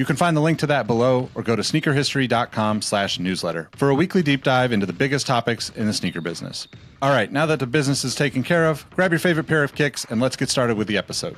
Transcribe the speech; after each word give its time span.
You 0.00 0.06
can 0.06 0.16
find 0.16 0.34
the 0.34 0.40
link 0.40 0.58
to 0.60 0.66
that 0.68 0.86
below 0.86 1.28
or 1.34 1.42
go 1.42 1.54
to 1.54 1.60
sneakerhistory.com 1.60 2.80
slash 2.80 3.18
newsletter 3.18 3.68
for 3.76 3.90
a 3.90 3.94
weekly 3.94 4.22
deep 4.22 4.42
dive 4.42 4.72
into 4.72 4.86
the 4.86 4.94
biggest 4.94 5.26
topics 5.26 5.68
in 5.76 5.84
the 5.84 5.92
sneaker 5.92 6.22
business. 6.22 6.68
All 7.02 7.10
right, 7.10 7.30
now 7.30 7.44
that 7.44 7.58
the 7.58 7.66
business 7.66 8.02
is 8.02 8.14
taken 8.14 8.42
care 8.42 8.64
of, 8.64 8.88
grab 8.96 9.12
your 9.12 9.18
favorite 9.18 9.46
pair 9.46 9.62
of 9.62 9.74
kicks 9.74 10.06
and 10.06 10.18
let's 10.18 10.36
get 10.36 10.48
started 10.48 10.78
with 10.78 10.88
the 10.88 10.96
episode. 10.96 11.36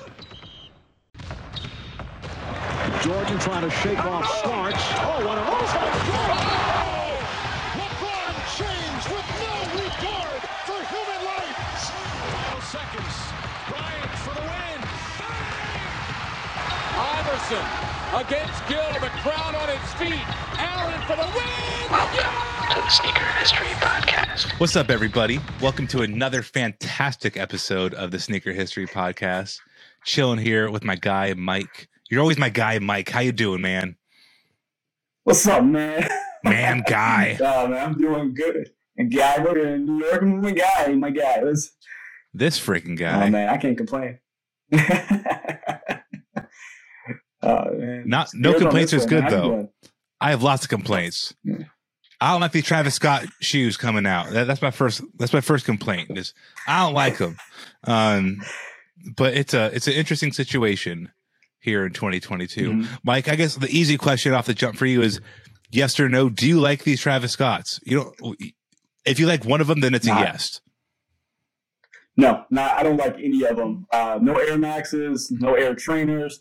Jordan 3.03 3.37
trying 3.41 3.69
to 3.69 3.71
shake 3.79 3.99
off 3.99 4.29
Starks. 4.39 4.85
Oh, 4.95 5.27
what 5.27 5.39
a 5.39 5.43
LeBron 7.83 8.35
James 8.57 9.05
with 9.11 9.27
no 9.43 9.55
regard 9.75 10.41
for 10.67 10.79
human 10.87 11.21
life. 11.27 11.59
seconds. 12.71 13.17
Bryant 13.67 14.13
for 14.23 14.35
the 14.37 14.43
win. 14.43 14.79
Iverson 16.95 17.92
against 18.15 18.69
Gill, 18.69 18.93
the 19.01 19.09
crowd 19.23 19.55
on 19.55 19.71
its 19.71 19.95
feet. 19.95 20.23
Allen 20.59 21.01
for 21.07 21.17
the 21.17 21.27
win. 21.35 21.91
Welcome 21.91 22.75
to 22.75 22.83
the 22.83 22.89
Sneaker 22.91 23.25
History 23.39 23.67
Podcast. 23.81 24.61
What's 24.61 24.77
up, 24.77 24.91
everybody? 24.91 25.41
Welcome 25.63 25.87
to 25.89 26.03
another 26.03 26.43
fantastic 26.43 27.39
episode 27.39 27.95
of 27.95 28.11
the 28.11 28.19
Sneaker 28.19 28.53
History 28.53 28.87
Podcast. 28.87 29.61
Chilling 30.05 30.39
here 30.39 30.71
with 30.71 30.85
my 30.85 30.95
guy 30.95 31.33
Mike. 31.33 31.89
You're 32.11 32.21
always 32.21 32.37
my 32.37 32.51
guy, 32.51 32.79
Mike. 32.81 33.09
How 33.09 33.21
you 33.21 33.33
doing, 33.33 33.63
man? 33.63 33.97
What's 35.25 35.47
up, 35.47 35.65
man? 35.65 36.07
Man, 36.45 36.83
guy. 36.87 37.39
oh, 37.41 37.67
man, 37.69 37.83
I'm 37.83 37.99
doing 37.99 38.35
good. 38.35 38.73
And 38.99 39.11
guy, 39.11 39.39
we're 39.43 39.57
in 39.57 39.87
New 39.87 40.05
York. 40.05 40.21
I'm 40.21 40.43
my 40.43 40.53
guy, 40.53 40.93
my 40.97 41.11
guy. 41.11 41.41
Let's, 41.41 41.71
This 42.35 42.61
freaking 42.61 42.99
guy. 42.99 43.27
oh 43.27 43.31
man, 43.31 43.49
I 43.49 43.57
can't 43.57 43.79
complain. 43.79 44.19
man, 47.43 48.03
Not 48.07 48.31
no 48.35 48.55
complaints 48.59 48.93
is 48.93 49.07
good 49.07 49.25
man. 49.25 49.33
How 49.33 49.37
you 49.37 49.43
though. 49.43 49.49
doing? 49.57 49.69
I 50.21 50.31
have 50.31 50.43
lots 50.43 50.65
of 50.65 50.69
complaints. 50.71 51.35
Yeah. 51.45 51.57
I 52.21 52.31
don't 52.33 52.41
like 52.41 52.53
the 52.53 52.63
Travis 52.63 52.95
Scott 52.95 53.25
shoes 53.41 53.77
coming 53.77 54.07
out. 54.07 54.31
That, 54.31 54.47
that's 54.47 54.63
my 54.63 54.71
first. 54.71 55.03
That's 55.19 55.33
my 55.33 55.41
first 55.41 55.65
complaint. 55.65 56.17
Is 56.17 56.35
I 56.69 56.85
don't 56.85 56.95
like 56.95 57.19
them. 57.19 57.37
Um, 57.85 58.41
but 59.17 59.35
it's 59.35 59.55
a 59.55 59.75
it's 59.75 59.89
an 59.89 59.95
interesting 59.95 60.33
situation 60.33 61.11
here 61.59 61.85
in 61.85 61.93
2022. 61.93 62.71
Mhm. 62.71 62.87
Mike, 63.03 63.29
I 63.29 63.35
guess 63.35 63.57
the 63.57 63.69
easy 63.69 63.97
question 63.99 64.33
off 64.35 64.47
the 64.47 64.55
jump 64.55 64.77
for 64.77 64.87
you 64.87 65.03
is 65.03 65.21
yes 65.73 65.99
or 65.99 66.09
no. 66.09 66.29
Do 66.29 66.47
you 66.47 66.61
like 66.61 66.85
these 66.85 67.01
Travis 67.01 67.33
Scotts? 67.33 67.81
You 67.85 68.15
don't. 68.21 68.37
If 69.05 69.19
you 69.19 69.27
like 69.27 69.45
one 69.45 69.61
of 69.61 69.67
them, 69.67 69.81
then 69.81 69.93
it's 69.95 70.07
a 70.07 70.11
yes. 70.11 70.61
No, 72.17 72.45
not. 72.51 72.79
I 72.79 72.83
don't 72.85 72.99
like 72.99 73.17
any 73.19 73.43
of 73.45 73.57
them. 73.57 73.87
Uh, 73.93 74.19
no 74.23 74.37
Air 74.37 74.59
Maxes, 74.59 75.31
no 75.33 75.55
Air 75.55 75.75
Trainers. 75.75 76.41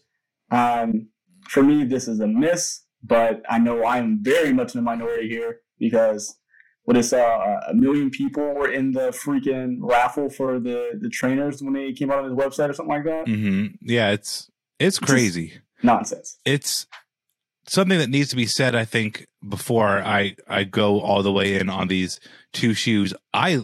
Um, 0.51 1.07
for 1.49 1.63
me, 1.63 1.83
this 1.85 2.07
is 2.07 2.19
a 2.19 2.27
miss. 2.27 2.81
But 3.03 3.41
I 3.49 3.57
know 3.57 3.83
I 3.83 3.97
am 3.97 4.19
very 4.21 4.53
much 4.53 4.75
in 4.75 4.79
the 4.79 4.83
minority 4.83 5.27
here 5.27 5.61
because 5.79 6.37
what 6.83 6.95
is 6.97 7.11
uh, 7.13 7.59
a 7.67 7.73
million 7.73 8.11
people 8.11 8.53
were 8.53 8.71
in 8.71 8.91
the 8.91 9.09
freaking 9.09 9.77
raffle 9.79 10.29
for 10.29 10.59
the 10.59 10.91
the 10.99 11.09
trainers 11.09 11.63
when 11.63 11.73
they 11.73 11.93
came 11.93 12.11
out 12.11 12.19
on 12.19 12.25
his 12.25 12.33
website 12.33 12.69
or 12.69 12.73
something 12.73 12.93
like 12.95 13.05
that. 13.05 13.27
hmm 13.27 13.67
Yeah, 13.81 14.11
it's 14.11 14.51
it's 14.79 14.99
Just- 14.99 15.09
crazy. 15.11 15.53
Nonsense. 15.83 16.37
it's 16.45 16.85
something 17.67 17.97
that 17.97 18.09
needs 18.09 18.29
to 18.29 18.35
be 18.35 18.45
said 18.45 18.75
i 18.75 18.85
think 18.85 19.25
before 19.49 19.87
i 20.03 20.35
i 20.47 20.63
go 20.63 20.99
all 21.01 21.23
the 21.23 21.31
way 21.31 21.55
in 21.55 21.69
on 21.69 21.87
these 21.87 22.19
two 22.53 22.75
shoes 22.75 23.15
i 23.33 23.59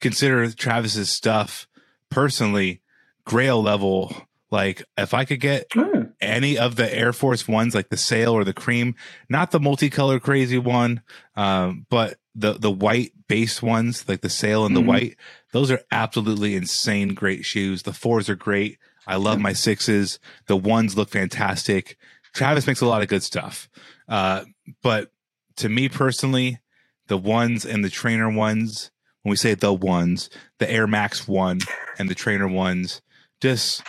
consider 0.00 0.50
travis's 0.50 1.10
stuff 1.10 1.68
personally 2.10 2.80
grail 3.24 3.62
level 3.62 4.26
like 4.50 4.82
if 4.98 5.14
i 5.14 5.24
could 5.24 5.40
get 5.40 5.66
Yeah. 5.76 6.04
any 6.20 6.58
of 6.58 6.76
the 6.76 6.92
air 6.94 7.12
force 7.12 7.46
ones 7.48 7.74
like 7.74 7.88
the 7.88 7.96
sail 7.96 8.32
or 8.32 8.44
the 8.44 8.52
cream 8.52 8.94
not 9.28 9.50
the 9.50 9.58
multicolor 9.60 10.20
crazy 10.20 10.58
one 10.58 11.02
um 11.36 11.86
but 11.90 12.18
the 12.34 12.54
the 12.54 12.70
white 12.70 13.12
base 13.28 13.60
ones 13.62 14.08
like 14.08 14.20
the 14.20 14.28
sail 14.30 14.64
and 14.66 14.76
the 14.76 14.80
Mhm. 14.82 14.86
white 14.86 15.16
those 15.52 15.70
are 15.70 15.80
absolutely 15.90 16.54
insane 16.54 17.08
great 17.14 17.44
shoes. 17.44 17.82
The 17.82 17.92
fours 17.92 18.28
are 18.28 18.36
great. 18.36 18.78
I 19.04 19.16
love 19.16 19.40
my 19.40 19.52
sixes. 19.52 20.20
The 20.46 20.56
ones 20.56 20.96
look 20.96 21.08
fantastic. 21.10 21.96
Travis 22.32 22.68
makes 22.68 22.80
a 22.80 22.86
lot 22.86 23.02
of 23.02 23.08
good 23.08 23.24
stuff. 23.24 23.68
Uh 24.08 24.44
but 24.82 25.10
to 25.56 25.68
me 25.68 25.88
personally 25.88 26.60
the 27.08 27.16
ones 27.18 27.64
and 27.66 27.84
the 27.84 27.90
trainer 27.90 28.30
ones 28.30 28.92
when 29.22 29.30
we 29.30 29.36
say 29.36 29.54
the 29.54 29.72
ones 29.72 30.30
the 30.60 30.70
air 30.70 30.86
max 30.86 31.26
one 31.26 31.58
and 31.98 32.08
the 32.08 32.14
trainer 32.14 32.46
ones 32.46 33.02
just 33.40 33.82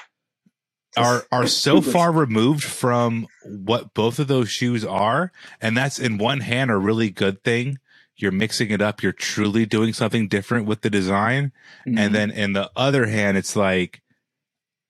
are 0.98 1.24
are 1.32 1.48
so 1.48 1.82
far 1.82 2.12
removed 2.12 2.64
from 2.64 3.28
what 3.46 3.94
both 3.94 4.20
of 4.20 4.28
those 4.28 4.50
shoes 4.50 4.84
are 4.86 5.32
and 5.62 5.76
that's 5.78 6.00
in 6.00 6.18
one 6.18 6.42
hand 6.42 6.70
a 6.72 6.78
really 6.78 7.10
good 7.10 7.44
thing. 7.44 7.78
You're 8.18 8.32
mixing 8.32 8.70
it 8.70 8.82
up. 8.82 9.02
You're 9.02 9.14
truly 9.14 9.66
doing 9.66 9.94
something 9.94 10.28
different 10.28 10.68
with 10.68 10.82
the 10.82 10.90
design. 10.90 11.52
Mhm. 11.88 11.98
and 12.00 12.14
then 12.16 12.30
in 12.32 12.54
the 12.54 12.70
other 12.76 13.08
hand 13.08 13.38
it's 13.38 13.56
like 13.56 14.02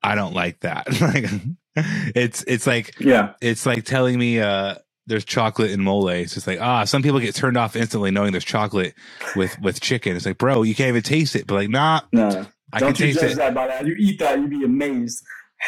i 0.03 0.15
don't 0.15 0.33
like 0.33 0.59
that. 0.61 0.87
Like 1.01 1.25
it's 2.15 2.43
it's 2.47 2.67
like 2.67 2.99
yeah, 2.99 3.33
it's 3.41 3.65
like 3.65 3.85
telling 3.85 4.19
me 4.19 4.39
uh 4.41 4.75
there's 5.07 5.23
chocolate 5.23 5.71
in 5.71 5.81
mole. 5.81 6.09
It's 6.09 6.33
just 6.33 6.45
like 6.47 6.59
ah 6.59 6.83
some 6.83 7.01
people 7.01 7.19
get 7.21 7.33
turned 7.33 7.55
off 7.57 7.75
instantly 7.77 8.11
knowing 8.11 8.31
there's 8.33 8.43
chocolate 8.43 8.93
with 9.37 9.57
with 9.61 9.79
chicken. 9.79 10.15
It's 10.17 10.25
like 10.25 10.37
bro 10.37 10.63
you 10.63 10.75
can't 10.75 10.89
even 10.89 11.01
taste 11.01 11.35
it. 11.35 11.47
But 11.47 11.55
like 11.55 11.69
nah 11.69 12.01
no. 12.11 12.45
i 12.73 12.79
can 12.79 12.87
Don't 12.87 12.99
you 12.99 13.13
taste 13.13 13.23
it. 13.23 13.37
that 13.37 13.53
by 13.53 13.67
that. 13.67 13.85
You 13.85 13.95
eat 13.97 14.19
that, 14.19 14.37
you'd 14.39 14.49
be 14.49 14.63
amazed. 14.65 15.23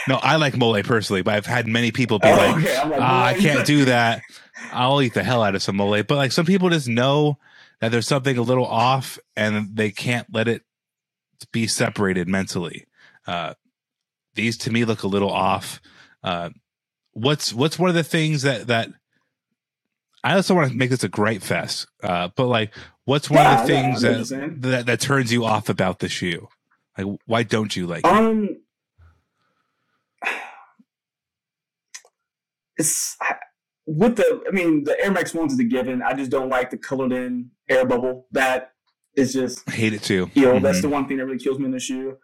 No 0.08 0.16
i 0.22 0.36
like 0.36 0.56
mole 0.58 0.82
personally 0.84 1.22
but 1.22 1.34
i've 1.36 1.46
had 1.46 1.68
many 1.68 1.92
people 1.92 2.20
be 2.20 2.28
Oh, 2.28 2.38
like 2.38 2.56
okay. 2.58 2.90
Like, 2.90 3.00
ah, 3.00 3.26
I 3.26 3.34
can't 3.34 3.66
do 3.66 3.86
that. 3.86 4.22
I'll 4.72 5.02
eat 5.02 5.14
the 5.14 5.24
hell 5.24 5.44
out 5.44 5.54
of 5.56 5.62
some 5.62 5.76
mole. 5.76 6.02
But 6.04 6.16
like 6.16 6.32
some 6.32 6.46
people 6.46 6.70
just 6.70 6.88
know 6.88 7.38
that 7.80 7.90
there's 7.92 8.08
something 8.08 8.38
a 8.38 8.42
little 8.42 8.66
off 8.66 9.20
and 9.36 9.76
they 9.76 9.92
can't 9.92 10.26
let 10.34 10.48
it 10.48 10.64
be 11.52 11.68
separated 11.68 12.28
mentally. 12.28 12.88
Uh, 13.28 13.54
these 14.36 14.58
to 14.60 14.72
me 14.72 14.84
look 14.86 15.04
a 15.04 15.08
little 15.08 15.30
off. 15.30 15.80
Uh, 16.24 16.50
what's 17.12 17.54
what's 17.54 17.78
one 17.78 17.90
of 17.90 17.96
the 17.96 18.04
things 18.04 18.42
that 18.42 18.68
that 18.68 18.90
I 20.24 20.36
also 20.36 20.56
want 20.56 20.72
to 20.72 20.78
make 20.78 20.90
this 20.90 21.04
a 21.04 21.10
great 21.10 21.44
fest. 21.44 21.86
Uh, 22.02 22.30
but 22.36 22.48
like, 22.48 22.74
what's 23.06 23.30
one 23.30 23.42
Yeah, 23.42 23.56
of 23.56 23.60
the 23.60 23.68
things 23.68 24.02
know 24.02 24.10
what 24.10 24.30
you're 24.32 24.50
that, 24.50 24.62
that 24.62 24.86
that 24.88 25.00
turns 25.02 25.32
you 25.32 25.46
off 25.46 25.70
about 25.70 26.00
the 26.00 26.10
shoe? 26.10 26.48
Like, 26.98 27.20
why 27.26 27.44
don't 27.44 27.76
you 27.76 27.86
like? 27.86 28.06
it? 28.06 28.06
Um, 28.06 28.58
it's 32.78 33.16
with 33.86 34.16
the. 34.18 34.44
I 34.48 34.52
mean, 34.52 34.84
the 34.84 35.00
Air 35.04 35.12
Max 35.12 35.34
ones 35.34 35.54
is 35.54 35.60
a 35.60 35.64
given. 35.64 36.02
I 36.02 36.14
just 36.14 36.32
don't 36.32 36.50
like 36.50 36.70
the 36.72 36.78
colored 36.78 37.12
in 37.12 37.52
air 37.70 37.86
bubble. 37.86 38.28
That 38.32 38.72
is 39.16 39.34
just 39.34 39.68
I 39.70 39.72
hate 39.74 39.94
it 39.94 40.04
too. 40.04 40.30
you 40.34 40.46
know 40.46 40.60
that's 40.60 40.80
Mhm. 40.80 40.84
the 40.84 40.90
one 40.90 41.08
thing 41.08 41.18
that 41.18 41.26
really 41.26 41.38
kills 41.40 41.60
me 41.60 41.66
in 41.66 41.72
the 41.72 41.80
shoe. 41.80 42.18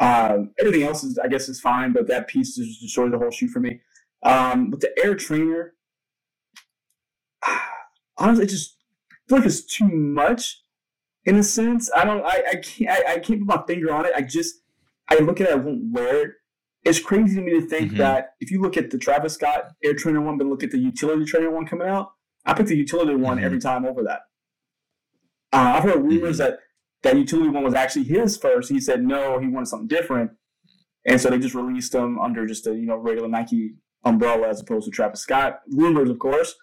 Um, 0.00 0.50
everything 0.58 0.82
else 0.82 1.04
is, 1.04 1.18
I 1.18 1.28
guess, 1.28 1.48
is 1.48 1.60
fine, 1.60 1.92
but 1.92 2.08
that 2.08 2.26
piece 2.28 2.56
just 2.56 2.80
destroys 2.80 3.12
the 3.12 3.18
whole 3.18 3.30
shoe 3.30 3.48
for 3.48 3.60
me. 3.60 3.80
Um, 4.24 4.70
but 4.70 4.80
the 4.80 4.90
Air 5.02 5.14
Trainer, 5.14 5.74
honestly, 8.18 8.44
it 8.44 8.48
just 8.48 8.76
I 9.12 9.14
feel 9.28 9.38
like 9.38 9.46
it's 9.46 9.64
too 9.64 9.88
much 9.88 10.62
in 11.24 11.36
a 11.36 11.42
sense. 11.42 11.90
I 11.96 12.04
don't, 12.04 12.24
I, 12.24 12.42
I 12.52 12.54
can't, 12.56 12.90
I, 12.90 13.12
I 13.14 13.18
can't 13.18 13.40
put 13.40 13.56
my 13.56 13.62
finger 13.66 13.92
on 13.92 14.04
it. 14.04 14.12
I 14.14 14.20
just, 14.22 14.56
I 15.08 15.16
look 15.20 15.40
at 15.40 15.48
it, 15.48 15.52
I 15.52 15.56
won't 15.56 15.92
wear 15.92 16.26
it. 16.26 16.30
It's 16.84 17.00
crazy 17.00 17.36
to 17.36 17.40
me 17.42 17.52
to 17.52 17.62
think 17.66 17.92
Mhm. 17.92 17.96
that 17.98 18.34
if 18.40 18.50
you 18.50 18.60
look 18.60 18.76
at 18.76 18.90
the 18.90 18.98
Travis 18.98 19.34
Scott 19.34 19.70
Air 19.82 19.94
Trainer 19.94 20.20
one, 20.20 20.36
but 20.38 20.46
look 20.46 20.62
at 20.62 20.70
the 20.70 20.78
Utility 20.78 21.24
Trainer 21.24 21.50
one 21.50 21.66
coming 21.66 21.88
out, 21.88 22.12
I 22.44 22.52
pick 22.54 22.66
the 22.66 22.76
Utility 22.76 23.14
one 23.14 23.38
Mhm. 23.38 23.42
every 23.42 23.58
time 23.58 23.84
over 23.86 24.02
that. 24.02 24.22
Uh, 25.52 25.74
I've 25.76 25.84
heard 25.84 26.02
rumors 26.02 26.38
that 26.38 26.58
that 27.02 27.16
utility 27.18 27.50
one 27.50 27.62
was 27.62 27.74
actually 27.74 28.04
his 28.04 28.36
first. 28.36 28.70
He 28.70 28.80
said 28.80 29.04
no, 29.04 29.38
he 29.38 29.46
wanted 29.46 29.66
something 29.66 29.86
different, 29.88 30.30
and 31.06 31.20
so 31.20 31.28
they 31.30 31.38
just 31.38 31.54
released 31.54 31.92
them 31.92 32.18
under 32.18 32.46
just 32.46 32.66
a 32.66 32.74
you 32.74 32.86
know 32.86 32.96
regular 32.96 33.28
Nike 33.28 33.74
umbrella 34.04 34.48
as 34.48 34.60
opposed 34.60 34.86
to 34.86 34.90
Travis 34.90 35.20
Scott. 35.20 35.60
Rumors, 35.70 36.08
of 36.10 36.18
course. 36.18 36.54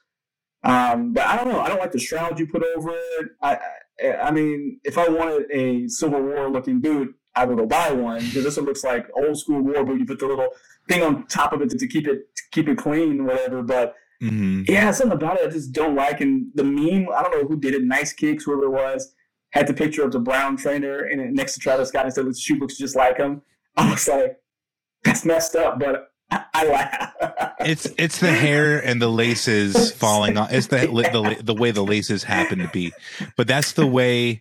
Um, 0.63 1.13
but 1.13 1.25
I 1.25 1.37
don't 1.37 1.47
know. 1.53 1.59
I 1.59 1.69
don't 1.69 1.79
like 1.79 1.91
the 1.91 1.99
shroud 1.99 2.39
you 2.39 2.47
put 2.47 2.63
over 2.75 2.89
it. 2.91 3.29
I, 3.41 3.59
I, 4.03 4.13
I 4.27 4.31
mean, 4.31 4.79
if 4.83 4.97
I 4.97 5.07
wanted 5.09 5.49
a 5.51 5.87
Civil 5.87 6.21
War 6.21 6.49
looking 6.51 6.79
boot, 6.79 7.15
I 7.35 7.45
will 7.45 7.55
go 7.55 7.65
buy 7.65 7.91
one 7.91 8.19
because 8.25 8.43
this 8.43 8.57
one 8.57 8.65
looks 8.65 8.83
like 8.83 9.07
old 9.15 9.37
school 9.37 9.61
war 9.61 9.83
boot. 9.85 9.99
You 9.99 10.05
put 10.05 10.19
the 10.19 10.27
little 10.27 10.49
thing 10.89 11.01
on 11.03 11.25
top 11.27 11.53
of 11.53 11.61
it 11.61 11.69
to, 11.71 11.77
to 11.77 11.87
keep 11.87 12.07
it 12.07 12.35
to 12.35 12.43
keep 12.51 12.67
it 12.67 12.77
clean, 12.77 13.25
whatever. 13.25 13.61
But 13.63 13.95
Mhm. 14.21 14.69
yeah, 14.69 14.91
something 14.91 15.15
about 15.17 15.39
it 15.39 15.47
I 15.47 15.51
just 15.51 15.71
don't 15.71 15.95
like. 15.95 16.21
And 16.21 16.47
the 16.53 16.63
meme, 16.63 17.07
I 17.15 17.23
don't 17.23 17.31
know 17.41 17.47
who 17.47 17.59
did 17.59 17.73
it, 17.73 17.83
Nice 17.83 18.13
Kicks, 18.13 18.43
whoever 18.43 18.65
it 18.65 18.69
was, 18.69 19.13
had 19.51 19.65
the 19.67 19.73
picture 19.73 20.03
of 20.03 20.11
the 20.11 20.19
brown 20.19 20.57
trainer 20.57 20.99
and 20.99 21.33
next 21.33 21.55
to 21.55 21.59
Travis 21.59 21.89
Scott 21.89 22.05
and 22.05 22.13
said 22.13 22.25
the 22.25 22.33
shoe 22.35 22.55
looks 22.59 22.77
just 22.77 22.95
like 22.95 23.17
him. 23.17 23.41
I 23.77 23.89
was 23.89 24.07
like, 24.07 24.37
that's 25.03 25.25
messed 25.25 25.55
up, 25.55 25.79
but 25.79 26.11
I, 26.29 26.43
I 26.53 26.67
laugh. 26.67 27.13
It's 27.61 27.87
it's 27.97 28.19
the 28.19 28.31
hair 28.31 28.79
and 28.79 29.01
the 29.01 29.07
laces 29.09 29.91
falling 30.03 30.37
off. 30.37 30.51
It's 30.53 30.67
the, 30.67 30.77
the 30.87 31.43
the 31.43 31.53
way 31.55 31.71
the 31.71 31.83
laces 31.83 32.23
happen 32.23 32.59
to 32.59 32.67
be, 32.67 32.93
but 33.37 33.47
that's 33.47 33.71
the 33.73 33.87
way 33.87 34.39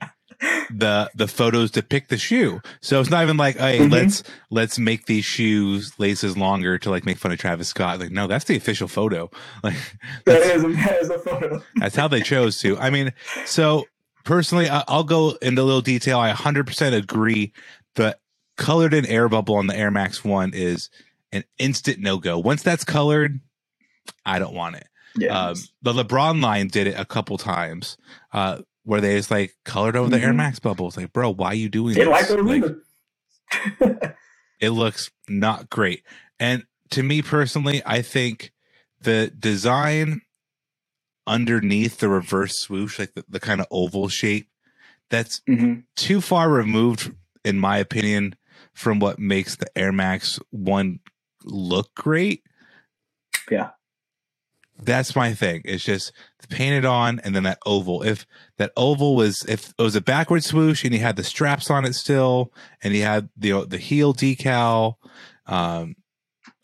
the 0.71 1.11
the 1.15 1.29
photos 1.29 1.71
depict 1.71 2.09
the 2.09 2.17
shoe. 2.19 2.61
So 2.81 3.01
it's 3.01 3.11
not 3.11 3.23
even 3.23 3.37
like, 3.37 3.57
hey, 3.57 3.79
Mhm. 3.81 3.93
let's 3.93 4.23
let's 4.51 4.79
make 4.79 5.07
these 5.07 5.25
shoes 5.25 5.93
laces 5.99 6.37
longer 6.37 6.79
to 6.79 6.91
like 6.91 7.05
make 7.05 7.19
fun 7.19 7.33
of 7.33 7.39
Travis 7.39 7.69
Scott. 7.69 8.01
Like, 8.01 8.11
no, 8.11 8.27
that's 8.27 8.45
the 8.47 8.57
official 8.57 8.89
photo. 8.89 9.31
Like 9.63 9.77
that 10.25 10.43
is, 10.43 10.63
that 10.63 10.99
is 11.01 11.11
a 11.11 11.19
photo. 11.19 11.63
that's 11.77 11.97
how 11.97 12.09
they 12.09 12.21
chose 12.23 12.59
to. 12.61 12.79
I 12.79 12.91
mean, 12.91 13.13
so 13.45 13.85
personally, 14.25 14.69
I, 14.71 14.85
I'll 14.89 15.05
go 15.05 15.33
into 15.43 15.61
a 15.61 15.65
little 15.65 15.81
detail. 15.83 16.19
I 16.19 16.33
100% 16.33 16.95
agree. 16.97 17.53
The 17.97 18.17
colored 18.57 18.95
in 18.95 19.05
air 19.07 19.29
bubble 19.29 19.57
on 19.57 19.67
the 19.67 19.77
Air 19.77 19.91
Max 19.91 20.25
One 20.25 20.53
is 20.55 20.89
an 21.33 21.45
instant 21.59 21.99
no 21.99 22.19
go. 22.19 22.39
Once 22.39 22.63
that's 22.63 22.85
colored, 22.85 23.41
I 24.25 24.39
don't 24.39 24.55
want 24.55 24.77
it. 24.77 24.87
Yeah. 25.17 25.49
Um, 25.49 25.57
the 25.83 25.93
LeBron 25.93 26.41
line 26.43 26.69
did 26.69 26.87
it 26.87 26.95
a 26.99 27.05
couple 27.05 27.37
times, 27.37 27.97
uh, 28.33 28.59
where 28.85 29.01
they 29.01 29.17
just 29.17 29.31
like 29.31 29.55
colored 29.65 29.97
over 29.97 30.11
the 30.11 30.21
Air 30.21 30.33
Mhm. 30.33 30.37
Max 30.37 30.59
bubbles. 30.59 30.97
Like, 30.97 31.13
bro, 31.13 31.31
why 31.33 31.49
are 31.49 31.55
you 31.55 31.69
doing 31.69 31.95
they 31.95 32.05
this? 32.05 32.09
like 32.09 32.29
the 32.29 32.43
Like, 32.43 34.17
it 34.61 34.71
looks 34.71 35.11
not 35.29 35.69
great. 35.71 36.03
And 36.39 36.65
to 36.91 37.03
me 37.03 37.23
personally, 37.23 37.83
I 37.85 38.03
think 38.03 38.53
the 39.01 39.33
design 39.39 40.23
underneath 41.27 41.99
the 41.99 42.09
reverse 42.09 42.59
swoosh, 42.59 42.99
like 42.99 43.15
the, 43.15 43.25
the 43.29 43.41
kind 43.41 43.61
of 43.61 43.67
oval 43.71 44.09
shape, 44.09 44.49
that's 45.11 45.41
Mhm. 45.49 45.85
too 45.97 46.21
far 46.21 46.49
removed, 46.51 47.13
in 47.45 47.59
my 47.59 47.79
opinion, 47.79 48.35
from 48.73 48.99
what 49.01 49.19
makes 49.19 49.57
the 49.57 49.67
Air 49.77 49.93
Max 49.93 50.39
One 50.51 51.01
look 51.45 51.95
great. 51.95 52.43
Yeah. 53.51 53.71
That's 54.83 55.15
my 55.15 55.35
thing. 55.35 55.63
It's 55.65 55.85
just 55.85 56.13
painted 56.49 56.85
on 56.85 57.21
and 57.21 57.35
then 57.35 57.45
that 57.45 57.59
oval. 57.65 58.03
If 58.03 58.27
that 58.57 58.73
oval 58.77 59.15
was 59.17 59.45
if 59.49 59.73
it 59.79 59.83
was 59.83 59.97
a 59.97 60.01
backward 60.01 60.43
swoosh 60.45 60.85
and 60.85 60.93
he 60.93 60.99
had 60.99 61.17
the 61.17 61.25
straps 61.25 61.71
on 61.71 61.85
it 61.85 61.95
still 61.95 62.53
and 62.83 62.95
he 62.95 63.01
had 63.01 63.29
the 63.37 63.67
the 63.67 63.79
heel 63.79 64.13
decal, 64.15 64.95
um, 65.47 65.97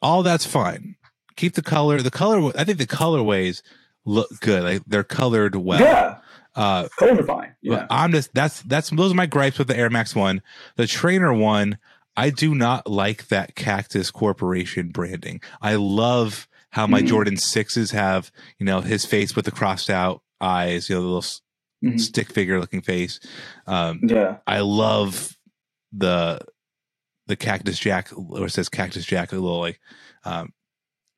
all 0.03 0.23
that's 0.23 0.47
fine. 0.47 0.97
Keep 1.37 1.55
the 1.55 1.63
color. 1.63 2.01
The 2.01 2.11
color. 2.11 2.53
I 2.57 2.65
think 2.65 2.79
the 2.79 2.87
colorways 2.87 3.63
look 4.05 4.29
good. 4.41 4.63
Like 4.63 4.83
they're 4.87 5.05
colored 5.05 5.55
well. 5.57 5.81
yeah. 5.81 6.19
Uh, 6.55 6.89
Colors 6.99 7.19
are 7.19 7.25
fine. 7.25 7.55
Yeah. 7.61 7.87
I'm 7.91 8.13
just 8.13 8.33
that's 8.33 8.63
that's 8.63 8.89
those 8.89 9.13
are 9.13 9.17
my 9.17 9.27
gripes 9.27 9.59
with 9.59 9.69
the 9.69 9.77
Air 9.77 9.91
Max 9.91 10.15
one. 10.17 10.41
The 10.77 10.87
trainer 10.87 11.35
one, 11.35 11.77
I 12.17 12.31
do 12.31 12.55
not 12.55 12.89
like 12.89 13.29
that 13.29 13.55
Cactus 13.55 14.11
Corporation 14.11 14.89
branding. 14.89 15.43
I 15.61 15.75
love 15.75 16.49
how 16.77 16.87
my 16.87 17.01
Mhm. 17.01 17.07
Jordan 17.09 17.37
sixes 17.39 17.93
have, 17.93 18.31
you 18.59 18.67
know, 18.67 18.83
his 18.83 19.07
face 19.07 19.35
with 19.35 19.47
the 19.47 19.51
crossed 19.51 19.89
out 19.89 20.23
eyes, 20.43 20.91
you 20.91 20.95
know, 20.95 21.01
the 21.01 21.07
little 21.07 21.23
s 21.23 21.41
Mhm. 21.83 21.99
stick 21.99 22.31
figure 22.31 22.61
looking 22.61 22.83
face. 22.83 23.19
Um, 23.67 24.01
Yeah. 24.03 24.39
I 24.47 24.61
love 24.61 25.37
the 25.91 26.41
the 27.29 27.35
Cactus 27.37 27.79
Jack, 27.79 28.11
or 28.15 28.47
it 28.47 28.51
says 28.51 28.69
Cactus 28.69 29.07
Jack, 29.07 29.33
a 29.33 29.37
little 29.37 29.59
like 29.61 29.81
um, 30.25 30.53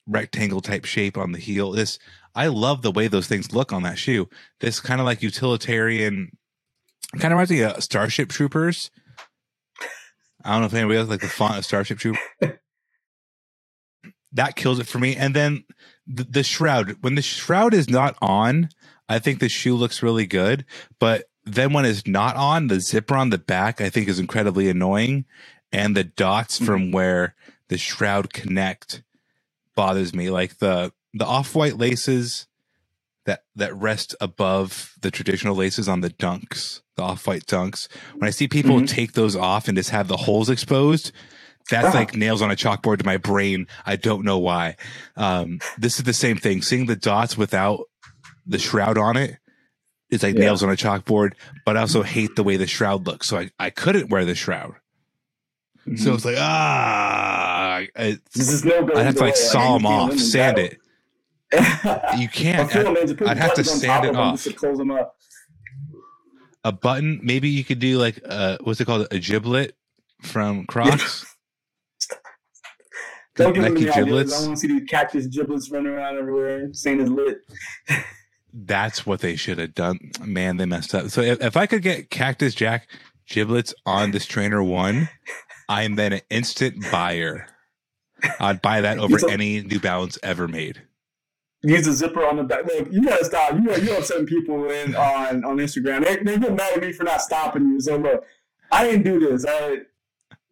rectangle 0.06 0.60
type 0.60 0.84
shape 0.84 1.18
on 1.18 1.32
the 1.32 1.38
heel. 1.40 1.72
This 1.72 1.98
I 2.36 2.46
love 2.46 2.82
the 2.82 2.92
way 2.92 3.08
those 3.08 3.26
things 3.26 3.52
look 3.52 3.72
on 3.72 3.82
that 3.82 3.98
shoe. 3.98 4.28
This 4.60 4.78
kind 4.80 5.00
of 5.00 5.06
like 5.06 5.22
utilitarian, 5.22 6.38
kind 7.14 7.24
of 7.24 7.30
reminds 7.32 7.50
me 7.50 7.62
of 7.62 7.82
Starship 7.82 8.28
Troopers. 8.28 8.90
I 10.44 10.52
don't 10.52 10.60
know 10.60 10.66
if 10.66 10.74
anybody 10.74 10.98
else 10.98 11.08
like 11.08 11.20
the 11.20 11.28
font 11.28 11.58
of 11.58 11.64
Starship 11.64 11.98
Troopers. 11.98 12.20
That 14.32 14.56
kills 14.56 14.78
it 14.78 14.86
for 14.86 14.98
me. 14.98 15.16
And 15.16 15.34
then 15.34 15.64
the, 16.06 16.24
the 16.24 16.42
shroud, 16.42 16.96
when 17.00 17.14
the 17.14 17.22
shroud 17.22 17.74
is 17.74 17.88
not 17.88 18.16
on, 18.20 18.70
I 19.08 19.18
think 19.18 19.40
the 19.40 19.48
shoe 19.48 19.74
looks 19.74 20.02
really 20.02 20.26
good. 20.26 20.64
But 20.98 21.24
then 21.44 21.72
when 21.72 21.84
it's 21.84 22.06
not 22.06 22.36
on, 22.36 22.66
the 22.68 22.80
zipper 22.80 23.16
on 23.16 23.30
the 23.30 23.38
back, 23.38 23.80
I 23.80 23.88
think 23.90 24.08
is 24.08 24.18
incredibly 24.18 24.68
annoying. 24.68 25.24
And 25.72 25.96
the 25.96 26.04
dots 26.04 26.58
from 26.58 26.92
where 26.92 27.34
the 27.68 27.78
shroud 27.78 28.32
connect 28.32 29.02
bothers 29.74 30.14
me. 30.14 30.30
Like 30.30 30.58
the, 30.58 30.92
the 31.14 31.26
off 31.26 31.54
white 31.54 31.78
laces 31.78 32.46
that, 33.26 33.44
that 33.56 33.74
rest 33.76 34.14
above 34.20 34.94
the 35.00 35.10
traditional 35.10 35.54
laces 35.54 35.88
on 35.88 36.00
the 36.00 36.10
dunks, 36.10 36.82
the 36.96 37.02
off 37.02 37.26
white 37.26 37.46
dunks. 37.46 37.88
When 38.14 38.26
I 38.26 38.30
see 38.30 38.48
people 38.48 38.80
Mhm. 38.80 38.88
take 38.88 39.12
those 39.12 39.36
off 39.36 39.68
and 39.68 39.76
just 39.76 39.90
have 39.90 40.08
the 40.08 40.16
holes 40.18 40.50
exposed, 40.50 41.12
that's 41.70 41.94
Ah. 41.94 41.98
like 41.98 42.14
nails 42.16 42.42
on 42.42 42.50
a 42.50 42.56
chalkboard 42.56 42.98
to 42.98 43.04
my 43.06 43.16
brain. 43.16 43.66
I 43.86 43.96
don't 43.96 44.24
know 44.24 44.38
why. 44.38 44.76
Um, 45.16 45.58
this 45.78 45.98
is 45.98 46.04
the 46.04 46.12
same 46.12 46.36
thing. 46.36 46.62
Seeing 46.62 46.86
the 46.86 46.96
dots 46.96 47.36
without 47.36 47.84
the 48.46 48.58
shroud 48.58 48.96
on 48.98 49.16
it, 49.16 49.36
is 50.10 50.22
like 50.22 50.34
Yeah. 50.36 50.40
nails 50.40 50.62
on 50.62 50.70
a 50.70 50.76
chalkboard, 50.76 51.32
but 51.66 51.76
I 51.76 51.80
also 51.82 52.02
hate 52.02 52.34
the 52.36 52.42
way 52.42 52.56
the 52.56 52.66
shroud 52.66 53.06
looks. 53.06 53.28
So 53.28 53.36
I, 53.38 53.50
I 53.58 53.70
couldn't 53.70 54.08
wear 54.08 54.24
the 54.24 54.34
shroud. 54.34 54.74
So 55.96 56.10
Mhm. 56.10 56.14
it's 56.14 56.24
like, 56.24 56.36
ah, 56.38 57.80
it's, 57.96 58.34
this 58.34 58.50
is 58.52 58.64
no. 58.64 58.88
I'd 58.94 59.04
have 59.06 59.14
to 59.16 59.20
like 59.24 59.36
saw 59.36 59.74
them 59.78 59.86
off, 59.86 60.18
sand 60.18 60.58
it. 60.58 60.78
You 62.18 62.28
can't. 62.28 62.74
I'd, 62.76 62.86
it. 62.86 63.00
Just 63.06 63.16
put 63.18 63.28
I'd 63.28 63.36
have 63.38 63.54
to 63.54 63.64
sand 63.64 64.04
it 64.06 64.16
off. 64.16 64.42
to 64.44 64.52
close 64.52 64.76
them 64.78 64.90
up. 64.90 65.16
a 66.64 66.72
button. 66.72 67.20
Maybe 67.22 67.48
you 67.48 67.64
could 67.64 67.78
do 67.78 67.98
like, 67.98 68.20
uh, 68.28 68.58
what's 68.62 68.80
it 68.80 68.84
called? 68.84 69.06
A 69.10 69.18
giblet 69.18 69.76
from 70.22 70.66
Crocs. 70.66 71.24
Don't 73.38 73.54
give 73.54 73.62
them 73.64 73.74
Nike 73.74 73.88
any 73.88 74.02
ideas. 74.02 74.32
I 74.32 74.46
want 74.46 74.56
to 74.58 74.60
see 74.60 74.66
these 74.68 74.88
cactus 74.88 75.26
giblets 75.26 75.70
running 75.70 75.92
around 75.92 76.18
everywhere, 76.18 76.72
saying 76.72 77.00
it's 77.00 77.10
lit. 77.10 77.38
That's 78.52 79.06
what 79.06 79.20
they 79.20 79.36
should 79.36 79.58
have 79.58 79.74
done. 79.74 80.10
Man, 80.24 80.56
they 80.56 80.66
messed 80.66 80.94
up. 80.94 81.08
So 81.10 81.20
if, 81.20 81.40
if 81.42 81.56
I 81.56 81.66
could 81.66 81.82
get 81.82 82.10
Cactus 82.10 82.54
Jack 82.54 82.88
giblets 83.28 83.74
on 83.86 84.10
this 84.10 84.26
trainer 84.26 84.62
one, 84.62 85.08
I 85.68 85.84
am 85.84 85.96
then 85.96 86.12
an 86.12 86.22
instant 86.30 86.84
buyer. 86.90 87.46
I'd 88.40 88.60
buy 88.60 88.80
that 88.80 88.98
over 88.98 89.18
any 89.28 89.60
New 89.62 89.78
Balance 89.78 90.18
ever 90.22 90.48
made. 90.48 90.82
Use 91.62 91.86
a 91.86 91.92
zipper 91.92 92.24
on 92.24 92.36
the 92.36 92.44
back. 92.44 92.64
Look, 92.66 92.88
you 92.90 93.04
gotta 93.04 93.24
stop. 93.24 93.52
You 93.60 93.70
are, 93.70 93.78
you're 93.78 93.98
upsetting 93.98 94.26
people 94.26 94.70
in 94.70 94.94
on 94.94 95.44
on 95.44 95.56
Instagram. 95.58 96.04
They 96.04 96.16
they 96.16 96.38
get 96.38 96.54
mad 96.54 96.74
at 96.74 96.80
me 96.80 96.92
for 96.92 97.04
not 97.04 97.20
stopping 97.20 97.66
you. 97.66 97.80
So 97.80 97.96
look, 97.96 98.24
I 98.70 98.84
didn't 98.84 99.02
do 99.02 99.18
this. 99.18 99.44
I, 99.48 99.78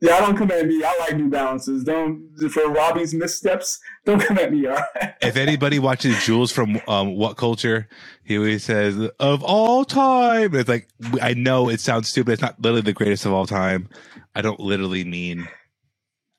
yeah, 0.00 0.16
I 0.16 0.20
don't 0.20 0.36
come 0.36 0.50
at 0.50 0.66
me. 0.66 0.82
I 0.84 0.96
like 1.00 1.16
New 1.16 1.30
Balances. 1.30 1.82
Don't 1.82 2.30
for 2.50 2.70
Robbie's 2.70 3.14
missteps. 3.14 3.80
Don't 4.04 4.20
come 4.20 4.38
at 4.38 4.52
me. 4.52 4.66
All 4.66 4.74
right. 4.74 5.14
If 5.22 5.36
anybody 5.36 5.78
watches 5.78 6.22
Jules 6.24 6.52
from 6.52 6.80
um, 6.86 7.16
What 7.16 7.36
Culture, 7.36 7.88
he 8.22 8.36
always 8.36 8.62
says, 8.62 8.96
of 9.18 9.42
all 9.42 9.84
time. 9.84 10.54
It's 10.54 10.68
like, 10.68 10.88
I 11.22 11.32
know 11.34 11.70
it 11.70 11.80
sounds 11.80 12.08
stupid. 12.08 12.32
It's 12.32 12.42
not 12.42 12.60
literally 12.60 12.82
the 12.82 12.92
greatest 12.92 13.24
of 13.24 13.32
all 13.32 13.46
time. 13.46 13.88
I 14.34 14.42
don't 14.42 14.60
literally 14.60 15.04
mean 15.04 15.48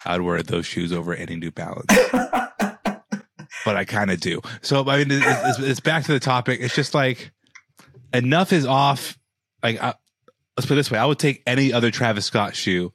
I'd 0.05 0.21
wear 0.21 0.41
those 0.43 0.67
shoes 0.67 0.93
over 0.93 1.15
any 1.15 1.35
New 1.35 1.51
Balance. 1.51 1.87
but 3.65 3.75
I 3.75 3.85
kind 3.85 4.11
of 4.11 4.19
do. 4.19 4.41
So 4.61 4.87
I 4.87 4.99
mean, 4.99 5.07
it's, 5.11 5.25
it's, 5.25 5.59
it's 5.59 5.79
back 5.79 6.03
to 6.05 6.11
the 6.11 6.19
topic. 6.19 6.59
It's 6.61 6.75
just 6.75 6.93
like 6.93 7.31
enough 8.13 8.53
is 8.53 8.65
off. 8.65 9.17
Like, 9.63 9.81
I, 9.81 9.95
let's 10.55 10.67
put 10.67 10.73
it 10.73 10.75
this 10.75 10.91
way: 10.91 10.99
I 10.99 11.05
would 11.05 11.19
take 11.19 11.41
any 11.47 11.73
other 11.73 11.91
Travis 11.91 12.25
Scott 12.25 12.55
shoe, 12.55 12.93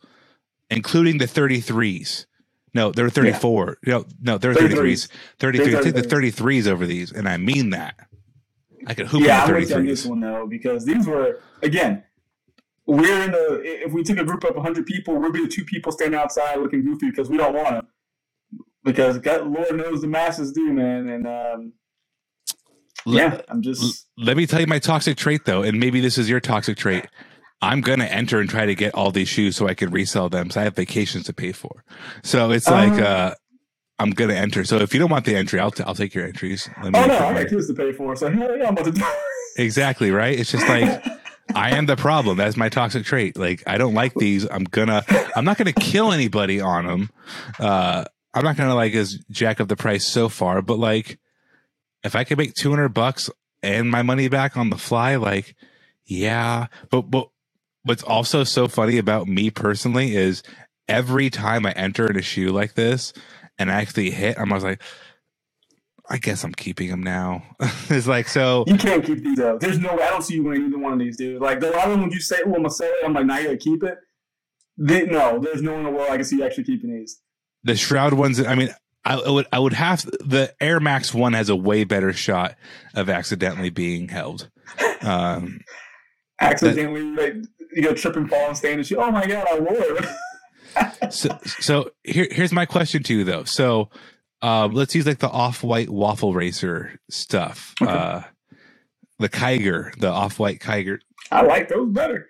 including 0.77 1.19
the 1.19 1.27
33s. 1.27 2.27
No, 2.75 2.91
there 2.91 3.05
were 3.05 3.11
34. 3.11 3.79
No, 3.87 4.05
no, 4.21 4.39
there 4.39 4.51
were 4.51 4.57
33s. 4.57 5.09
33. 5.39 5.77
I 5.77 5.81
take 5.83 5.95
the 5.95 6.03
33s 6.03 6.67
over 6.67 6.87
these, 6.87 7.13
and 7.13 7.29
I 7.29 7.37
mean 7.37 7.71
that. 7.71 7.97
I 8.87 8.95
could 8.95 9.07
hoop 9.07 9.23
yeah, 9.23 9.37
in 9.37 9.43
I'm 9.43 9.55
the 9.55 9.61
with 9.61 9.71
you 9.71 9.77
on 9.77 9.87
this 9.87 10.07
one 10.07 10.21
though 10.21 10.47
because 10.47 10.85
these 10.85 11.07
were 11.07 11.41
again. 11.63 12.03
We're 12.85 13.23
in 13.23 13.33
a. 13.33 13.61
If 13.63 13.93
we 13.93 14.03
took 14.03 14.19
a 14.19 14.25
group 14.25 14.43
of 14.43 14.57
100 14.57 14.87
people, 14.87 15.17
we'd 15.17 15.33
be 15.33 15.43
the 15.43 15.49
two 15.49 15.65
people 15.65 15.93
standing 15.93 16.19
outside 16.19 16.59
looking 16.59 16.83
goofy 16.83 17.11
because 17.11 17.31
we 17.31 17.37
don't 17.37 17.55
want 17.55 17.69
to. 17.69 17.87
Because 18.83 19.19
God, 19.19 19.47
Lord 19.47 19.77
knows 19.77 20.01
the 20.01 20.09
masses 20.09 20.51
do, 20.51 20.73
man. 20.73 21.09
And 21.09 21.27
um, 21.29 21.73
yeah, 23.07 23.41
I'm 23.49 23.63
just. 23.63 24.09
Let 24.19 24.37
me 24.37 24.47
tell 24.47 24.61
you 24.61 24.67
my 24.67 24.81
toxic 24.81 25.17
trait, 25.17 25.45
though, 25.45 25.63
and 25.63 25.79
maybe 25.79 26.01
this 26.01 26.19
is 26.19 26.29
your 26.29 26.41
toxic 26.41 26.77
trait. 26.77 27.07
I'm 27.63 27.81
gonna 27.81 28.05
enter 28.05 28.41
and 28.41 28.51
try 28.51 28.67
to 28.67 28.75
get 28.75 28.95
all 28.95 29.11
these 29.13 29.29
shoes 29.29 29.57
so 29.57 29.69
I 29.69 29.75
can 29.75 29.91
resell 29.91 30.29
them. 30.29 30.51
So 30.51 30.61
I 30.61 30.65
have 30.65 30.75
vacations 30.77 31.25
to 31.27 31.33
pay 31.33 31.53
for. 31.53 31.85
So 32.25 32.51
it's 32.51 32.69
like 32.69 32.93
Uh. 33.01 33.05
uh, 33.07 33.35
I'm 33.99 34.11
gonna 34.11 34.35
enter. 34.35 34.65
So 34.65 34.79
if 34.79 34.93
you 34.93 34.99
don't 35.01 35.11
want 35.11 35.25
the 35.25 35.37
entry, 35.37 35.61
I'll 35.61 35.71
t- 35.71 35.85
I'll 35.85 35.95
take 35.95 36.13
your 36.15 36.27
entries. 36.27 36.69
Let 36.83 36.93
me 36.93 36.99
Oh 36.99 37.07
no, 37.07 37.19
I 37.19 37.35
got 37.43 37.49
kids 37.51 37.69
to 37.69 37.75
pay 37.75 37.93
for, 37.93 38.17
so 38.17 38.31
hell 38.31 38.57
yeah, 38.59 38.67
I'm 38.67 38.73
about 38.73 38.87
to 38.87 38.91
do. 38.93 39.03
exactly 39.57 40.11
right. 40.11 40.37
It's 40.39 40.51
just 40.51 40.67
like 40.69 41.05
I 41.55 41.77
am 41.77 41.87
the 41.87 41.97
problem. 41.97 42.37
That's 42.37 42.57
my 42.57 42.69
toxic 42.69 43.05
trait. 43.05 43.37
Like 43.37 43.63
I 43.67 43.79
don't 43.79 43.95
like 43.95 44.15
these. 44.15 44.45
I'm 44.51 44.65
gonna. 44.65 45.05
I'm 45.37 45.45
not 45.45 45.57
gonna 45.59 45.73
kill 45.73 46.11
anybody 46.13 46.61
on 46.61 46.87
them. 46.87 47.11
Uh, 47.61 48.05
I'm 48.35 48.45
not 48.45 48.57
gonna 48.57 48.75
like 48.75 48.95
as 48.95 49.19
jack 49.31 49.61
up 49.61 49.69
the 49.69 49.77
price 49.77 50.07
so 50.09 50.29
far. 50.29 50.63
But 50.63 50.79
like, 50.79 51.19
if 52.03 52.17
I 52.17 52.25
could 52.25 52.39
make 52.39 52.55
200 52.55 52.89
bucks 52.89 53.31
and 53.63 53.89
my 53.91 54.03
money 54.03 54.27
back 54.29 54.57
on 54.57 54.71
the 54.71 54.79
fly, 54.79 55.17
like 55.17 55.55
Yeah, 56.07 56.67
but 56.91 57.03
but 57.03 57.29
what's 57.85 58.03
also 58.03 58.45
so 58.45 58.69
funny 58.69 58.99
about 58.99 59.27
me 59.27 59.51
personally 59.51 60.15
is 60.15 60.43
every 60.89 61.31
time 61.31 61.67
I 61.67 61.73
enter 61.73 62.07
in 62.09 62.17
a 62.17 62.23
shoe 62.23 62.51
like 62.51 62.75
this 62.75 63.13
and 63.59 63.71
I 63.71 63.81
actually 63.81 64.11
hit, 64.11 64.39
I'm 64.39 64.51
always 64.53 64.65
like, 64.65 64.83
I 66.09 66.19
guess 66.19 66.45
I'm 66.45 66.53
keeping 66.53 66.91
them 66.91 67.03
now. 67.03 67.43
it's 67.89 68.07
like 68.07 68.29
so. 68.29 68.65
You 68.67 68.77
can't 68.77 69.05
keep 69.05 69.23
these 69.23 69.39
up. 69.39 69.61
There's 69.61 69.79
no 69.79 69.95
way. 69.95 70.03
I 70.03 70.11
don't 70.11 70.23
see 70.23 70.35
you 70.35 70.45
winning 70.45 70.67
either 70.67 70.79
one 70.79 70.93
of 70.93 70.99
these, 70.99 71.17
dude. 71.17 71.41
Like 71.41 71.61
the 71.61 71.71
lot 71.71 71.87
of 71.87 71.93
them, 71.93 72.03
when 72.03 72.11
you 72.11 72.21
say, 72.21 72.37
"Oh, 72.45 72.49
I'm 72.49 72.55
gonna 72.55 72.71
sell 72.71 72.89
it," 72.89 73.05
I'm 73.05 73.15
like, 73.15 73.25
"Now 73.25 73.39
you 73.39 73.45
gotta 73.45 73.57
keep 73.57 73.83
it." 73.83 73.99
They, 74.77 75.07
no, 75.07 75.39
there's 75.39 75.63
no 75.63 75.73
one 75.73 75.87
in 75.87 75.87
the 75.87 75.93
world 75.93 76.11
I 76.11 76.17
can 76.17 76.25
see 76.25 76.37
you 76.37 76.45
actually 76.45 76.65
keeping 76.65 76.93
these. 76.93 77.21
The 77.63 77.77
shroud 77.77 78.15
ones. 78.15 78.45
I 78.45 78.55
mean, 78.57 78.75
I 79.05 79.31
would 79.31 79.47
I 79.53 79.59
would 79.59 79.73
have 79.73 80.03
the 80.03 80.55
Air 80.61 80.81
Max 80.81 81.15
one 81.15 81.33
has 81.33 81.49
a 81.49 81.57
way 81.57 81.85
better 81.85 82.13
shot 82.13 82.57
of 82.95 83.09
accidentally 83.09 83.71
being 83.71 84.09
held. 84.09 84.51
Um, 85.05 85.59
accidentally, 86.41 87.03
like, 87.03 87.35
you 87.75 87.83
go 87.83 87.95
trip 87.95 88.17
and 88.17 88.29
fall 88.29 88.49
and 88.49 88.57
stay 88.57 88.73
in 88.73 88.83
the. 88.83 88.97
Oh 88.97 89.11
my 89.11 89.27
god, 89.27 89.47
I 89.51 89.59
wore 89.59 89.77
it. 89.77 91.13
so 91.13 91.39
so 91.45 91.91
here 92.05 92.29
here's 92.31 92.53
my 92.53 92.67
question 92.67 93.03
to 93.05 93.15
you 93.15 93.25
though. 93.25 93.45
So 93.45 93.91
um, 94.41 94.73
let's 94.73 94.95
use 94.95 95.07
like 95.07 95.19
the 95.19 95.29
off 95.29 95.63
white 95.63 95.91
waffle 95.91 96.35
racer 96.35 96.99
stuff. 97.11 97.75
Okay. 97.81 97.91
Uh, 97.91 98.23
the 99.19 99.29
Kiger, 99.29 99.97
the 99.99 100.09
off 100.09 100.39
white 100.39 100.61
Kiger. 100.61 100.99
I 101.31 101.43
like 101.43 101.69
those 101.69 101.89
better. 101.91 102.29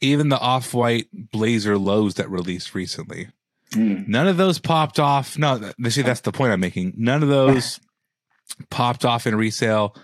Even 0.00 0.28
the 0.28 0.38
off 0.38 0.74
white 0.74 1.06
blazer 1.12 1.78
lows 1.78 2.14
that 2.14 2.30
released 2.30 2.74
recently. 2.74 3.28
Mm. 3.72 4.06
None 4.08 4.28
of 4.28 4.36
those 4.36 4.58
popped 4.58 4.98
off. 5.00 5.38
No, 5.38 5.72
see, 5.88 6.02
that's 6.02 6.20
the 6.20 6.32
point 6.32 6.52
I'm 6.52 6.60
making. 6.60 6.92
None 6.96 7.22
of 7.22 7.28
those 7.30 7.80
popped 8.70 9.04
off 9.04 9.26
in 9.26 9.34
resale 9.34 9.96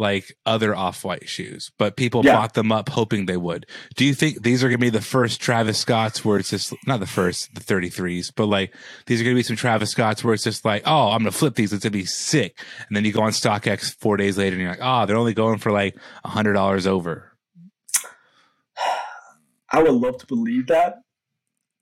like 0.00 0.34
other 0.46 0.74
off 0.74 1.04
white 1.04 1.28
shoes, 1.28 1.70
but 1.78 1.94
people 1.94 2.24
yeah. 2.24 2.34
bought 2.34 2.54
them 2.54 2.72
up 2.72 2.88
hoping 2.88 3.26
they 3.26 3.36
would. 3.36 3.66
Do 3.96 4.04
you 4.06 4.14
think 4.14 4.42
these 4.42 4.64
are 4.64 4.68
going 4.68 4.80
to 4.80 4.84
be 4.84 4.90
the 4.90 5.02
first 5.02 5.40
Travis 5.40 5.78
Scotts 5.78 6.24
where 6.24 6.38
it's 6.38 6.50
just 6.50 6.74
not 6.86 7.00
the 7.00 7.06
first, 7.06 7.54
the 7.54 7.60
33s, 7.60 8.32
but 8.34 8.46
like 8.46 8.74
these 9.06 9.20
are 9.20 9.24
going 9.24 9.36
to 9.36 9.38
be 9.38 9.44
some 9.44 9.56
Travis 9.56 9.90
Scotts 9.90 10.24
where 10.24 10.32
it's 10.32 10.42
just 10.42 10.64
like, 10.64 10.82
oh, 10.86 11.10
I'm 11.10 11.20
going 11.20 11.30
to 11.30 11.38
flip 11.38 11.54
these. 11.54 11.72
It's 11.72 11.84
going 11.84 11.92
to 11.92 11.98
be 11.98 12.06
sick. 12.06 12.58
And 12.88 12.96
then 12.96 13.04
you 13.04 13.12
go 13.12 13.22
on 13.22 13.32
StockX 13.32 13.94
four 14.00 14.16
days 14.16 14.38
later 14.38 14.54
and 14.54 14.62
you're 14.62 14.70
like, 14.70 14.80
oh, 14.82 15.04
they're 15.04 15.16
only 15.16 15.34
going 15.34 15.58
for 15.58 15.70
like 15.70 15.96
a 16.24 16.28
hundred 16.28 16.54
dollars 16.54 16.86
over. 16.86 17.36
I 19.70 19.82
would 19.82 19.92
love 19.92 20.16
to 20.18 20.26
believe 20.26 20.66
that, 20.68 21.02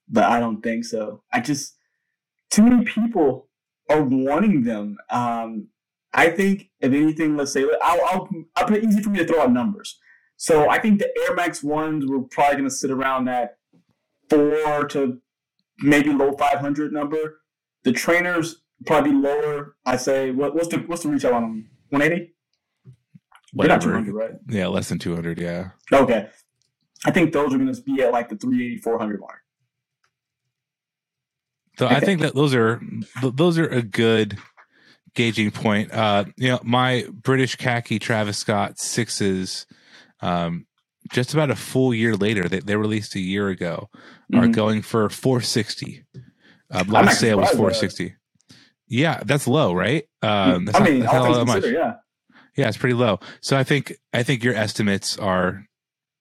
but 0.08 0.24
I 0.24 0.40
don't 0.40 0.60
think 0.60 0.84
so. 0.84 1.22
I 1.32 1.40
just 1.40 1.76
too 2.50 2.64
many 2.64 2.84
people 2.84 3.48
are 3.88 4.02
wanting 4.02 4.64
them. 4.64 4.98
Um, 5.08 5.68
I 6.18 6.30
think 6.30 6.68
if 6.80 6.92
anything, 6.92 7.36
let's 7.36 7.52
say 7.52 7.64
I'll 7.80 8.00
I'll, 8.06 8.28
I'll 8.56 8.66
put 8.66 8.78
it 8.78 8.84
easy 8.84 9.00
for 9.00 9.10
me 9.10 9.18
to 9.18 9.26
throw 9.26 9.40
out 9.40 9.52
numbers. 9.52 10.00
So 10.36 10.68
I 10.68 10.80
think 10.80 10.98
the 10.98 11.08
Air 11.22 11.36
Max 11.36 11.62
ones 11.62 12.06
we're 12.06 12.22
probably 12.22 12.56
going 12.56 12.68
to 12.68 12.74
sit 12.74 12.90
around 12.90 13.26
that 13.26 13.58
four 14.28 14.84
to 14.86 15.20
maybe 15.78 16.12
low 16.12 16.36
five 16.36 16.58
hundred 16.58 16.92
number. 16.92 17.40
The 17.84 17.92
trainers 17.92 18.62
probably 18.84 19.12
lower. 19.12 19.76
I 19.86 19.96
say 19.96 20.32
what, 20.32 20.56
what's 20.56 20.68
the 20.68 20.78
what's 20.78 21.04
the 21.04 21.08
retail 21.08 21.34
on 21.34 21.42
them? 21.42 21.70
One 21.90 22.02
eighty. 22.02 22.34
They're 23.54 23.68
Not 23.68 23.80
200, 23.80 24.12
right? 24.12 24.32
Yeah, 24.50 24.66
less 24.66 24.90
than 24.90 24.98
200, 24.98 25.40
yeah. 25.40 25.70
Okay. 25.90 26.28
I 27.06 27.10
think 27.10 27.32
those 27.32 27.54
are 27.54 27.58
going 27.58 27.72
to 27.72 27.82
be 27.82 28.02
at 28.02 28.12
like 28.12 28.28
the 28.28 28.36
380, 28.36 28.82
400 28.82 29.20
mark. 29.20 29.38
So 31.78 31.86
I 31.86 32.00
think 32.00 32.20
that 32.20 32.34
those 32.34 32.54
are 32.54 32.82
those 33.22 33.56
are 33.56 33.68
a 33.68 33.80
good 33.82 34.36
gauging 35.14 35.50
point. 35.50 35.92
Uh, 35.92 36.24
you 36.36 36.48
know, 36.48 36.60
my 36.62 37.06
British 37.12 37.56
khaki 37.56 37.98
Travis 37.98 38.38
Scott 38.38 38.78
sixes, 38.78 39.66
um, 40.20 40.66
just 41.10 41.32
about 41.32 41.50
a 41.50 41.56
full 41.56 41.94
year 41.94 42.16
later, 42.16 42.48
they, 42.48 42.60
they 42.60 42.76
released 42.76 43.14
a 43.14 43.20
year 43.20 43.48
ago, 43.48 43.88
mm-hmm. 44.32 44.44
are 44.44 44.48
going 44.48 44.82
for 44.82 45.08
460. 45.08 46.04
Uh, 46.70 46.84
last 46.88 47.20
sale 47.20 47.38
was 47.38 47.50
460. 47.50 48.14
Yeah, 48.88 49.22
that's 49.24 49.46
low, 49.46 49.72
right? 49.72 50.04
Um, 50.22 50.64
that's 50.64 50.80
I 50.80 50.84
mean, 50.84 50.98
not, 51.00 51.12
that's 51.12 51.36
not 51.36 51.46
much. 51.46 51.64
yeah. 51.64 51.94
Yeah, 52.56 52.66
it's 52.66 52.76
pretty 52.76 52.94
low. 52.94 53.20
So 53.40 53.56
I 53.56 53.62
think 53.62 53.94
I 54.12 54.24
think 54.24 54.42
your 54.42 54.54
estimates 54.54 55.16
are 55.16 55.64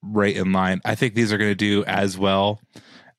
right 0.03 0.36
in 0.36 0.51
line. 0.51 0.82
I 0.86 0.94
think 0.94 1.15
these 1.15 1.34
are 1.34 1.38
going 1.38 1.50
to 1.51 1.56
do 1.56 1.84
as 1.86 2.15
well 2.15 2.62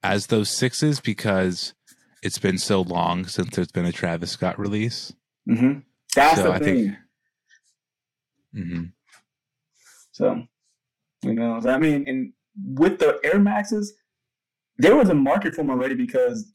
as 0.05 0.29
those 0.29 0.51
sixes 0.51 1.01
because 1.01 1.75
it's 2.23 2.39
been 2.39 2.59
so 2.59 2.81
long 2.81 3.27
since 3.27 3.57
there's 3.57 3.73
been 3.73 3.87
a 3.87 3.93
Travis 3.93 4.31
Scott 4.31 4.59
release. 4.59 5.13
Mm-hmm. 5.49 5.81
That's 6.14 6.40
so 6.40 6.45
the 6.45 6.52
I 6.52 6.59
thing. 6.59 6.75
Think, 6.75 6.97
mm-hmm. 8.57 8.83
So, 10.12 10.43
you 11.23 11.35
know, 11.35 11.61
I 11.67 11.78
mean, 11.78 12.05
and 12.07 12.33
with 12.75 12.99
the 12.99 13.21
Air 13.25 13.38
Maxes, 13.38 13.95
there 14.78 14.97
was 14.97 15.09
a 15.09 15.14
market 15.14 15.55
for 15.55 15.62
them 15.62 15.71
already 15.71 15.95
because, 15.95 16.52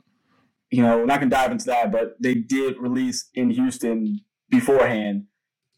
you 0.69 0.81
know, 0.81 0.97
we're 0.97 1.05
not 1.05 1.19
going 1.19 1.29
to 1.29 1.35
dive 1.35 1.51
into 1.51 1.65
that, 1.65 1.91
but 1.91 2.15
they 2.19 2.33
did 2.33 2.77
release 2.77 3.29
in 3.33 3.50
Houston 3.51 4.21
beforehand. 4.50 5.25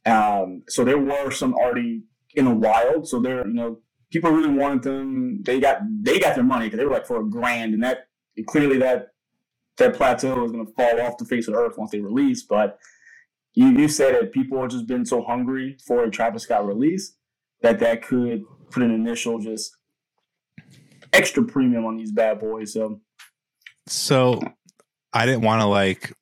Um, 0.05 0.63
so 0.67 0.83
there 0.83 0.97
were 0.97 1.31
some 1.31 1.53
already 1.53 2.03
in 2.35 2.45
the 2.45 2.53
wild. 2.53 3.07
So 3.07 3.19
they're, 3.19 3.47
you 3.47 3.53
know, 3.53 3.79
people 4.11 4.31
really 4.31 4.49
wanted 4.49 4.83
them. 4.83 5.41
They 5.43 5.59
got 5.59 5.79
they 6.01 6.19
got 6.19 6.35
their 6.35 6.43
money 6.43 6.65
because 6.65 6.77
they 6.77 6.85
were 6.85 6.93
like 6.93 7.07
for 7.07 7.21
a 7.21 7.29
grand, 7.29 7.73
and 7.73 7.83
that 7.83 8.07
clearly 8.47 8.77
that 8.79 9.07
that 9.77 9.95
plateau 9.95 10.45
is 10.45 10.51
going 10.51 10.65
to 10.65 10.73
fall 10.73 11.01
off 11.01 11.17
the 11.17 11.25
face 11.25 11.47
of 11.47 11.53
the 11.53 11.59
earth 11.59 11.77
once 11.77 11.91
they 11.91 11.99
release. 11.99 12.43
But 12.43 12.77
you, 13.55 13.67
you 13.69 13.87
said 13.87 14.13
that 14.13 14.31
people 14.31 14.61
have 14.61 14.71
just 14.71 14.85
been 14.85 15.05
so 15.05 15.23
hungry 15.23 15.77
for 15.87 16.03
a 16.03 16.11
Travis 16.11 16.43
Scott 16.43 16.67
release 16.67 17.15
that 17.61 17.79
that 17.79 18.01
could 18.01 18.43
put 18.69 18.83
an 18.83 18.91
initial 18.91 19.39
just 19.39 19.71
extra 21.13 21.43
premium 21.43 21.85
on 21.85 21.97
these 21.97 22.11
bad 22.11 22.39
boys. 22.39 22.73
So, 22.73 23.01
so 23.87 24.41
I 25.13 25.25
didn't 25.25 25.43
want 25.43 25.61
to 25.61 25.67
like 25.67 26.13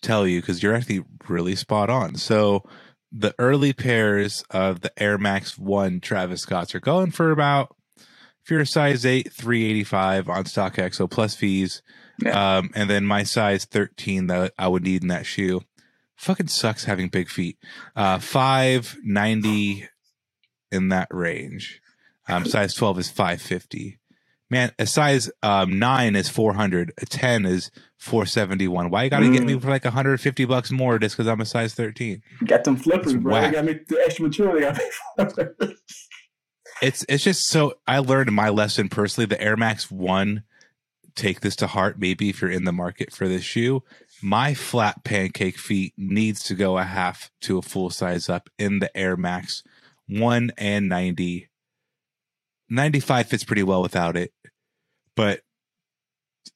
tell 0.00 0.26
you 0.26 0.40
because 0.40 0.62
you're 0.62 0.74
actually 0.74 1.04
really 1.28 1.56
spot 1.56 1.90
on. 1.90 2.14
So 2.14 2.62
the 3.10 3.34
early 3.38 3.72
pairs 3.72 4.44
of 4.50 4.80
the 4.80 4.92
Air 4.96 5.18
Max 5.18 5.58
One 5.58 6.00
Travis 6.00 6.42
Scotts 6.42 6.74
are 6.74 6.80
going 6.80 7.10
for 7.10 7.32
about 7.32 7.74
if 7.96 8.50
you're 8.50 8.60
a 8.60 8.66
size 8.66 9.04
eight, 9.04 9.32
three 9.32 9.64
eighty 9.64 9.82
five 9.82 10.28
on 10.28 10.44
StockX, 10.44 10.94
so 10.94 11.08
plus 11.08 11.34
fees. 11.34 11.82
Yeah. 12.22 12.58
Um, 12.58 12.70
and 12.74 12.88
then 12.88 13.04
my 13.04 13.24
size 13.24 13.64
thirteen 13.64 14.28
that 14.28 14.54
I 14.56 14.68
would 14.68 14.84
need 14.84 15.02
in 15.02 15.08
that 15.08 15.26
shoe 15.26 15.62
fucking 16.16 16.48
sucks 16.48 16.84
having 16.84 17.08
big 17.08 17.28
feet. 17.28 17.58
Uh, 17.94 18.18
five 18.18 18.96
ninety 19.02 19.88
in 20.70 20.88
that 20.88 21.08
range. 21.10 21.80
Um, 22.28 22.44
size 22.44 22.74
twelve 22.74 22.98
is 22.98 23.10
five 23.10 23.40
fifty. 23.40 23.98
Man, 24.48 24.72
a 24.78 24.86
size 24.86 25.30
um, 25.42 25.78
nine 25.78 26.14
is 26.16 26.28
four 26.28 26.54
hundred. 26.54 26.92
A 26.98 27.06
ten 27.06 27.44
is 27.44 27.70
four 27.98 28.26
seventy 28.26 28.68
one. 28.68 28.90
Why 28.90 29.04
you 29.04 29.10
got 29.10 29.20
to 29.20 29.26
mm. 29.26 29.32
get 29.32 29.42
me 29.44 29.54
mm. 29.54 29.62
for 29.62 29.70
like 29.70 29.84
hundred 29.84 30.20
fifty 30.20 30.44
bucks 30.44 30.70
more 30.70 30.98
just 30.98 31.16
because 31.16 31.28
I'm 31.28 31.40
a 31.40 31.46
size 31.46 31.74
thirteen? 31.74 32.22
Got 32.44 32.64
them 32.64 32.76
flippers, 32.76 33.12
That's 33.12 33.22
bro. 33.22 33.32
Whack. 33.32 33.52
Got 33.54 33.64
me 33.64 33.80
the 33.88 34.02
extra 34.04 34.24
material. 34.24 34.74
It's 36.82 37.06
it's 37.08 37.24
just 37.24 37.48
so 37.48 37.74
I 37.86 38.00
learned 38.00 38.32
my 38.32 38.50
lesson 38.50 38.88
personally. 38.88 39.26
The 39.26 39.40
Air 39.40 39.56
Max 39.56 39.90
One, 39.90 40.42
take 41.14 41.40
this 41.40 41.56
to 41.56 41.66
heart. 41.66 41.98
Maybe 41.98 42.28
if 42.28 42.42
you're 42.42 42.50
in 42.50 42.64
the 42.64 42.72
market 42.72 43.12
for 43.12 43.28
this 43.28 43.42
shoe, 43.42 43.82
my 44.22 44.54
flat 44.54 45.04
pancake 45.04 45.58
feet 45.58 45.92
needs 45.96 46.42
to 46.44 46.54
go 46.54 46.78
a 46.78 46.84
half 46.84 47.30
to 47.42 47.58
a 47.58 47.62
full 47.62 47.90
size 47.90 48.28
up 48.28 48.48
in 48.58 48.78
the 48.78 48.94
Air 48.96 49.16
Max 49.16 49.62
1 50.08 50.52
and 50.56 50.88
90. 50.88 51.48
95 52.68 53.26
fits 53.26 53.44
pretty 53.44 53.62
well 53.62 53.82
without 53.82 54.16
it, 54.16 54.32
but 55.14 55.40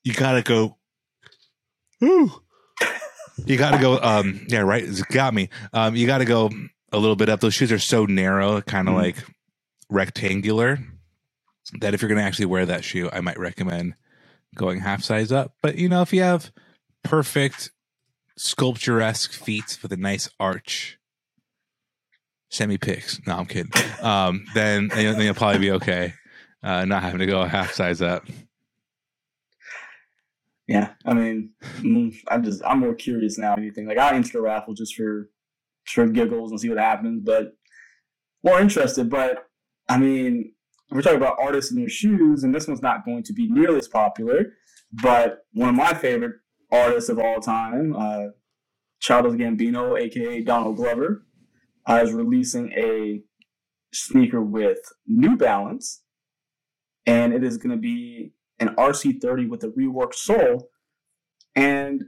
you 0.02 0.12
got 0.12 0.32
to 0.32 0.42
go. 0.42 0.76
You 3.46 3.56
got 3.56 3.72
to 3.72 3.78
go. 3.78 3.98
Um, 4.00 4.44
yeah, 4.48 4.60
right. 4.60 4.84
It's 4.84 5.02
got 5.02 5.32
me. 5.32 5.48
Um, 5.72 5.96
you 5.96 6.06
got 6.06 6.18
to 6.18 6.24
go 6.24 6.50
a 6.92 6.98
little 6.98 7.16
bit 7.16 7.28
up. 7.28 7.40
Those 7.40 7.54
shoes 7.54 7.72
are 7.72 7.78
so 7.78 8.06
narrow, 8.06 8.60
kind 8.60 8.88
of 8.88 8.94
mm. 8.94 9.02
like 9.02 9.16
rectangular, 9.88 10.78
that 11.80 11.94
if 11.94 12.02
you're 12.02 12.14
to 12.14 12.20
actually 12.20 12.46
wear 12.46 12.66
that 12.66 12.84
shoe, 12.84 13.08
I 13.12 13.20
might 13.20 13.38
recommend 13.38 13.94
going 14.54 14.80
half 14.80 15.02
size 15.02 15.30
up. 15.30 15.54
But 15.62 15.76
you 15.76 15.88
know, 15.88 16.02
if 16.02 16.12
you 16.12 16.22
have 16.22 16.50
perfect 17.02 17.70
sculpturesque 18.36 19.32
feet 19.32 19.78
with 19.82 19.92
a 19.92 19.96
nice 19.96 20.30
arch. 20.38 20.98
Semi 22.48 22.78
pics. 22.78 23.20
No, 23.26 23.36
I'm 23.36 23.46
kidding. 23.46 23.70
Um, 24.02 24.44
then, 24.54 24.88
then 24.88 25.20
you'll 25.20 25.34
probably 25.34 25.60
be 25.60 25.70
okay. 25.72 26.14
Uh, 26.62 26.84
not 26.84 27.02
having 27.02 27.20
to 27.20 27.26
go 27.26 27.44
half 27.44 27.72
size 27.72 28.02
up. 28.02 28.24
Yeah, 30.66 30.92
I 31.04 31.14
mean, 31.14 31.50
mm, 31.78 32.14
I'm 32.28 32.44
just 32.44 32.62
I'm 32.64 32.78
more 32.78 32.94
curious 32.94 33.36
now. 33.38 33.54
Anything 33.54 33.88
like 33.88 33.98
I 33.98 34.14
enter 34.14 34.38
a 34.38 34.42
raffle 34.42 34.72
just 34.72 34.94
for 34.94 35.28
for 35.84 36.06
giggles 36.06 36.52
and 36.52 36.60
see 36.60 36.68
what 36.68 36.78
happens, 36.78 37.22
but 37.24 37.54
more 38.44 38.60
interested. 38.60 39.10
But 39.10 39.48
I 39.88 39.98
mean, 39.98 40.52
we're 40.90 41.02
talking 41.02 41.18
about 41.18 41.38
artists 41.40 41.72
and 41.72 41.80
their 41.80 41.88
shoes, 41.88 42.44
and 42.44 42.54
this 42.54 42.68
one's 42.68 42.82
not 42.82 43.04
going 43.04 43.24
to 43.24 43.32
be 43.32 43.48
nearly 43.48 43.78
as 43.78 43.88
popular. 43.88 44.52
But 44.92 45.38
one 45.52 45.70
of 45.70 45.74
my 45.74 45.92
favorite 45.92 46.36
artist 46.72 47.10
of 47.10 47.18
all 47.18 47.40
time, 47.40 47.94
uh, 47.96 48.28
Childish 49.00 49.40
Gambino, 49.40 49.98
aka 49.98 50.42
Donald 50.42 50.76
Glover, 50.76 51.24
uh, 51.88 52.00
is 52.02 52.12
releasing 52.12 52.72
a 52.72 53.22
sneaker 53.92 54.40
with 54.42 54.78
New 55.06 55.36
Balance, 55.36 56.02
and 57.06 57.32
it 57.32 57.42
is 57.42 57.56
going 57.56 57.70
to 57.74 57.80
be 57.80 58.32
an 58.58 58.74
RC30 58.76 59.48
with 59.48 59.64
a 59.64 59.68
reworked 59.68 60.14
sole. 60.14 60.68
And 61.56 62.04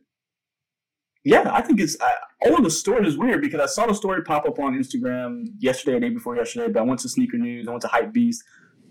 yeah, 1.24 1.50
I 1.52 1.62
think 1.62 1.80
it's 1.80 1.96
all 2.44 2.56
of 2.56 2.64
the 2.64 2.70
story 2.70 3.06
is 3.06 3.16
weird 3.16 3.40
because 3.40 3.60
I 3.60 3.66
saw 3.66 3.86
the 3.86 3.94
story 3.94 4.22
pop 4.22 4.46
up 4.46 4.58
on 4.58 4.78
Instagram 4.78 5.46
yesterday, 5.58 6.00
day 6.00 6.10
before 6.10 6.36
yesterday. 6.36 6.70
But 6.72 6.80
I 6.80 6.84
went 6.84 7.00
to 7.00 7.08
Sneaker 7.08 7.38
News, 7.38 7.66
I 7.66 7.70
went 7.70 7.82
to 7.82 7.88
Hype 7.88 8.12
Beast. 8.12 8.42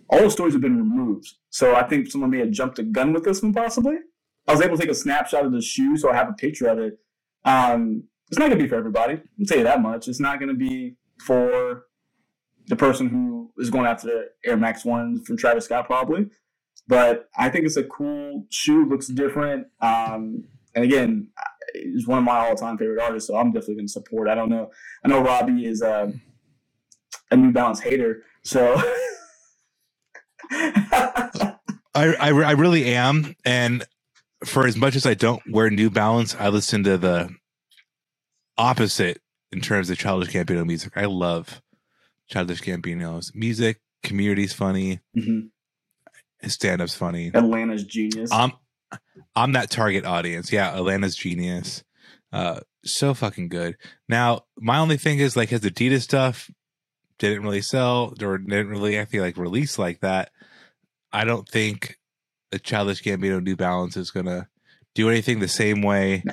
All 0.10 0.24
the 0.24 0.30
stories 0.30 0.54
have 0.54 0.62
been 0.62 0.75
removed, 0.75 1.36
so 1.50 1.74
I 1.74 1.84
think 1.84 2.12
someone 2.12 2.32
may 2.32 2.40
have 2.40 2.51
jumped 2.51 2.80
a 2.80 2.84
gun 2.84 3.13
with 3.13 3.24
this 3.24 3.42
one 3.42 3.54
possibly. 3.54 3.96
I 4.51 4.53
was 4.53 4.62
able 4.62 4.75
to 4.75 4.81
take 4.81 4.91
a 4.91 4.96
snapshot 4.96 5.46
of 5.46 5.53
the 5.53 5.62
shoe, 5.62 5.96
so 5.96 6.12
I 6.12 6.15
have 6.15 6.27
a 6.27 6.34
picture 6.34 6.67
of 6.67 6.77
it. 6.77 7.00
Um, 7.46 8.03
it's 8.27 8.38
not 8.38 8.48
going 8.48 8.58
to 8.58 8.63
be 8.63 8.67
for 8.67 8.75
everybody. 8.75 9.13
I'll 9.13 9.46
tell 9.46 9.60
you 9.60 9.63
that 9.63 9.81
much. 9.81 10.10
It's 10.10 10.20
not 10.20 10.39
going 10.39 10.50
to 10.50 10.55
be 10.55 10.98
for 11.25 11.86
the 12.67 12.75
person 12.75 13.08
who 13.08 13.53
is 13.60 13.70
going 13.70 13.86
after 13.86 14.08
the 14.08 14.25
Air 14.46 14.58
Max 14.58 14.84
ones 14.84 15.25
from 15.25 15.38
Travis 15.38 15.63
Scott, 15.65 15.86
probably. 15.86 16.27
But 16.86 17.29
I 17.38 17.48
think 17.48 17.65
it's 17.65 17.77
a 17.77 17.86
cool 17.86 18.46
shoe. 18.50 18.89
Looks 18.89 19.08
different. 19.08 19.67
Um, 19.79 20.43
and 20.75 20.84
again, 20.84 21.29
he's 21.74 22.05
one 22.05 22.17
of 22.17 22.25
my 22.25 22.38
all-time 22.39 22.77
favorite 22.77 23.01
artists, 23.01 23.29
so 23.29 23.38
I'm 23.38 23.53
definitely 23.53 23.75
going 23.75 23.88
to 23.88 23.93
support. 23.93 24.27
I 24.27 24.36
don't 24.36 24.50
know. 24.50 24.70
I 25.05 25.08
know 25.08 25.22
Robbie 25.22 25.65
is 25.65 25.81
uh, 25.81 26.12
a 27.31 27.38
New 27.38 27.53
Balance 27.53 27.79
hater, 27.79 28.24
so. 28.43 28.75
I, 30.51 31.55
I 31.96 32.29
I 32.29 32.51
really 32.51 32.93
am, 32.93 33.36
and 33.46 33.86
for 34.45 34.65
as 34.67 34.75
much 34.77 34.95
as 34.95 35.05
I 35.05 35.13
don't 35.13 35.41
wear 35.50 35.69
New 35.69 35.89
Balance, 35.89 36.36
I 36.39 36.50
listen 36.50 36.83
to 36.83 36.98
the 36.98 37.29
opposite 38.57 39.19
in 39.51 39.62
terms 39.62 39.89
of 39.89 39.98
Childish 39.98 40.29
Gambino 40.33 40.65
music. 40.65 40.93
I 40.95 41.05
love 41.05 41.62
Childish 42.29 42.62
Gambino's 42.62 43.31
music. 43.36 43.79
Community's 44.03 44.53
funny. 44.53 45.00
Mhm. 45.15 45.50
His 46.41 46.53
stand-up's 46.53 46.95
funny. 46.95 47.31
Atlanta's 47.33 47.83
genius. 47.83 48.31
I'm 48.31 48.53
I'm 49.36 49.51
that 49.53 49.69
target 49.69 50.05
audience. 50.05 50.51
Yeah, 50.51 50.75
Atlanta's 50.75 51.15
genius. 51.15 51.83
Uh 52.33 52.62
so 52.83 53.13
fucking 53.13 53.50
good. 53.50 53.77
Now, 54.10 54.41
my 54.57 54.79
only 54.79 54.98
thing 54.98 55.19
is 55.19 55.36
like 55.36 55.50
his 55.50 55.62
Adidas 55.62 56.01
stuff 56.01 56.50
didn't 57.19 57.43
really 57.43 57.62
sell 57.62 58.15
or 58.21 58.39
didn't 58.39 58.69
really 58.69 59.00
I 59.00 59.05
feel 59.05 59.21
like 59.24 59.38
release 59.38 59.77
like 59.77 60.00
that. 60.00 60.31
I 61.13 61.25
don't 61.25 61.48
think 61.48 61.98
a 62.51 62.60
Childish 62.60 63.01
Gambino 63.03 63.41
New 63.41 63.55
Balance 63.55 63.96
is 63.98 64.12
gonna 64.12 64.48
do 64.93 65.10
anything 65.10 65.39
the 65.39 65.48
same 65.48 65.81
way 65.81 66.24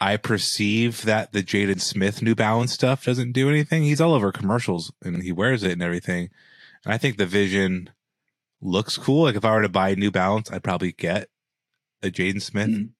I 0.00 0.16
perceive 0.16 1.02
that 1.02 1.32
the 1.32 1.42
Jaden 1.42 1.80
Smith 1.80 2.22
New 2.22 2.34
Balance 2.34 2.72
stuff 2.72 3.04
doesn't 3.04 3.32
do 3.32 3.48
anything. 3.48 3.82
He's 3.82 4.00
all 4.00 4.14
over 4.14 4.30
commercials 4.32 4.92
and 5.02 5.22
he 5.22 5.32
wears 5.32 5.62
it 5.62 5.72
and 5.72 5.82
everything. 5.82 6.30
And 6.84 6.94
I 6.94 6.98
think 6.98 7.16
the 7.16 7.26
vision 7.26 7.90
looks 8.60 8.96
cool. 8.96 9.24
Like 9.24 9.36
if 9.36 9.44
I 9.44 9.52
were 9.54 9.62
to 9.62 9.68
buy 9.68 9.94
New 9.94 10.10
Balance, 10.10 10.50
I'd 10.52 10.62
probably 10.64 10.92
get 10.92 11.28
a 12.02 12.08
Jaden 12.10 12.42
Smith. 12.42 12.68
Mhm. 12.68 12.90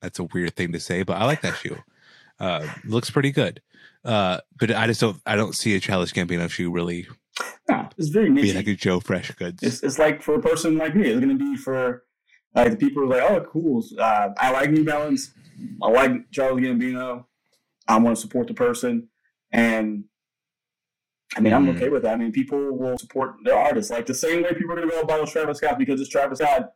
That's 0.00 0.18
a 0.18 0.24
weird 0.24 0.56
thing 0.56 0.72
to 0.72 0.80
say, 0.80 1.02
but 1.02 1.16
I 1.20 1.24
like 1.26 1.42
that 1.42 1.56
shoe. 1.56 1.78
Uh, 2.40 2.66
looks 2.84 3.10
pretty 3.10 3.30
good. 3.30 3.60
Uh, 4.04 4.38
but 4.58 4.72
I 4.72 4.86
just 4.88 5.00
don't. 5.00 5.20
I 5.24 5.36
don't 5.36 5.54
see 5.54 5.76
a 5.76 5.80
Childish 5.80 6.12
Gambino 6.12 6.50
shoe 6.50 6.72
really 6.72 7.06
No, 7.68 7.88
it's 7.96 8.08
very 8.08 8.26
being 8.30 8.46
niche. 8.46 8.54
like 8.54 8.66
a 8.66 8.74
Joe 8.74 9.00
Fresh 9.00 9.30
Goods. 9.32 9.62
It's, 9.62 9.82
it's 9.82 9.98
like 9.98 10.22
for 10.22 10.34
a 10.34 10.40
person 10.42 10.76
like 10.76 10.94
me, 10.94 11.08
it's 11.08 11.20
going 11.20 11.36
to 11.38 11.42
be 11.44 11.56
for 11.56 12.04
like 12.54 12.70
the 12.72 12.76
people 12.76 13.02
who 13.02 13.12
are 13.12 13.16
like, 13.20 13.30
oh, 13.30 13.46
cool. 13.50 13.82
Uh, 13.98 14.28
I 14.38 14.50
like 14.50 14.70
New 14.70 14.84
Balance. 14.84 15.32
I 15.82 15.88
like 15.88 16.30
Charles 16.30 16.60
Gambino. 16.60 17.24
I 17.88 17.98
want 17.98 18.16
to 18.16 18.20
support 18.20 18.48
the 18.48 18.54
person. 18.54 19.08
And 19.52 20.04
I 21.36 21.40
mean, 21.40 21.52
I'm 21.54 21.66
Mhm. 21.66 21.76
okay 21.76 21.88
with 21.88 22.02
that. 22.02 22.14
I 22.14 22.16
mean, 22.16 22.32
people 22.32 22.76
will 22.76 22.98
support 22.98 23.36
their 23.44 23.56
artists. 23.56 23.90
Like 23.90 24.06
the 24.06 24.14
same 24.14 24.42
way 24.42 24.50
people 24.52 24.72
are 24.72 24.76
going 24.76 24.88
to 24.90 24.94
go 24.94 25.04
buy 25.04 25.24
Travis 25.24 25.58
Scott 25.58 25.78
because 25.78 26.00
it's 26.00 26.10
Travis 26.10 26.38
Scott. 26.40 26.72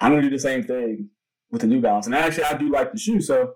I'm 0.00 0.12
going 0.12 0.22
to 0.22 0.28
do 0.30 0.34
the 0.36 0.40
same 0.40 0.62
thing 0.62 1.08
with 1.50 1.62
the 1.62 1.66
New 1.66 1.80
Balance. 1.80 2.06
And 2.06 2.14
actually, 2.14 2.44
I 2.44 2.56
do 2.56 2.70
like 2.70 2.92
the 2.92 2.98
shoe. 2.98 3.20
So 3.20 3.54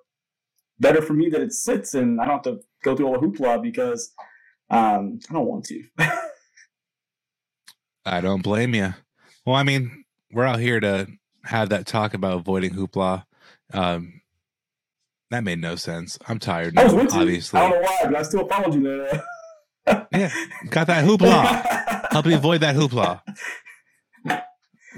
better 0.81 1.01
for 1.01 1.12
me 1.14 1.29
that 1.31 1.40
it 1.40 1.53
sits 1.53 1.94
and 1.94 2.20
I 2.20 2.24
don't 2.24 2.44
have 2.44 2.55
to 2.55 2.61
go 2.83 2.96
through 2.96 3.07
all 3.07 3.20
the 3.20 3.27
hoopla 3.27 3.62
because 3.62 4.12
um, 4.70 5.20
I 5.31 5.33
don't 5.33 5.46
want 5.46 5.64
to. 5.66 5.85
I 8.05 8.20
don't 8.20 8.42
blame 8.42 8.74
you. 8.74 8.94
Well, 9.44 9.57
I 9.57 9.62
mean, 9.62 10.05
we're 10.33 10.44
out 10.44 10.61
here 10.61 10.81
to 10.81 11.07
have 11.44 11.68
that 11.70 11.87
talk 11.87 12.14
about 12.14 12.38
avoiding 12.38 12.72
hoopla. 12.72 13.24
Um, 13.72 14.20
that 15.31 15.42
made 15.44 15.61
no 15.61 15.74
sense. 15.76 16.18
I'm 16.29 16.38
tired 16.38 16.79
I 16.79 16.85
now, 16.85 16.92
you. 16.92 17.09
obviously. 17.11 17.59
I 17.61 17.68
don't 17.70 17.83
know 17.83 17.88
why, 17.88 17.98
but 18.05 18.16
I 18.16 18.22
still 18.22 18.46
followed 18.46 18.74
you 18.74 18.83
there. 18.83 19.22
Yeah, 20.12 20.33
got 20.70 20.88
that 20.88 21.05
hoopla. 21.05 22.09
Help 22.11 22.26
me 22.26 22.35
avoid 22.35 22.61
that 22.62 22.74
hoopla. 22.74 23.20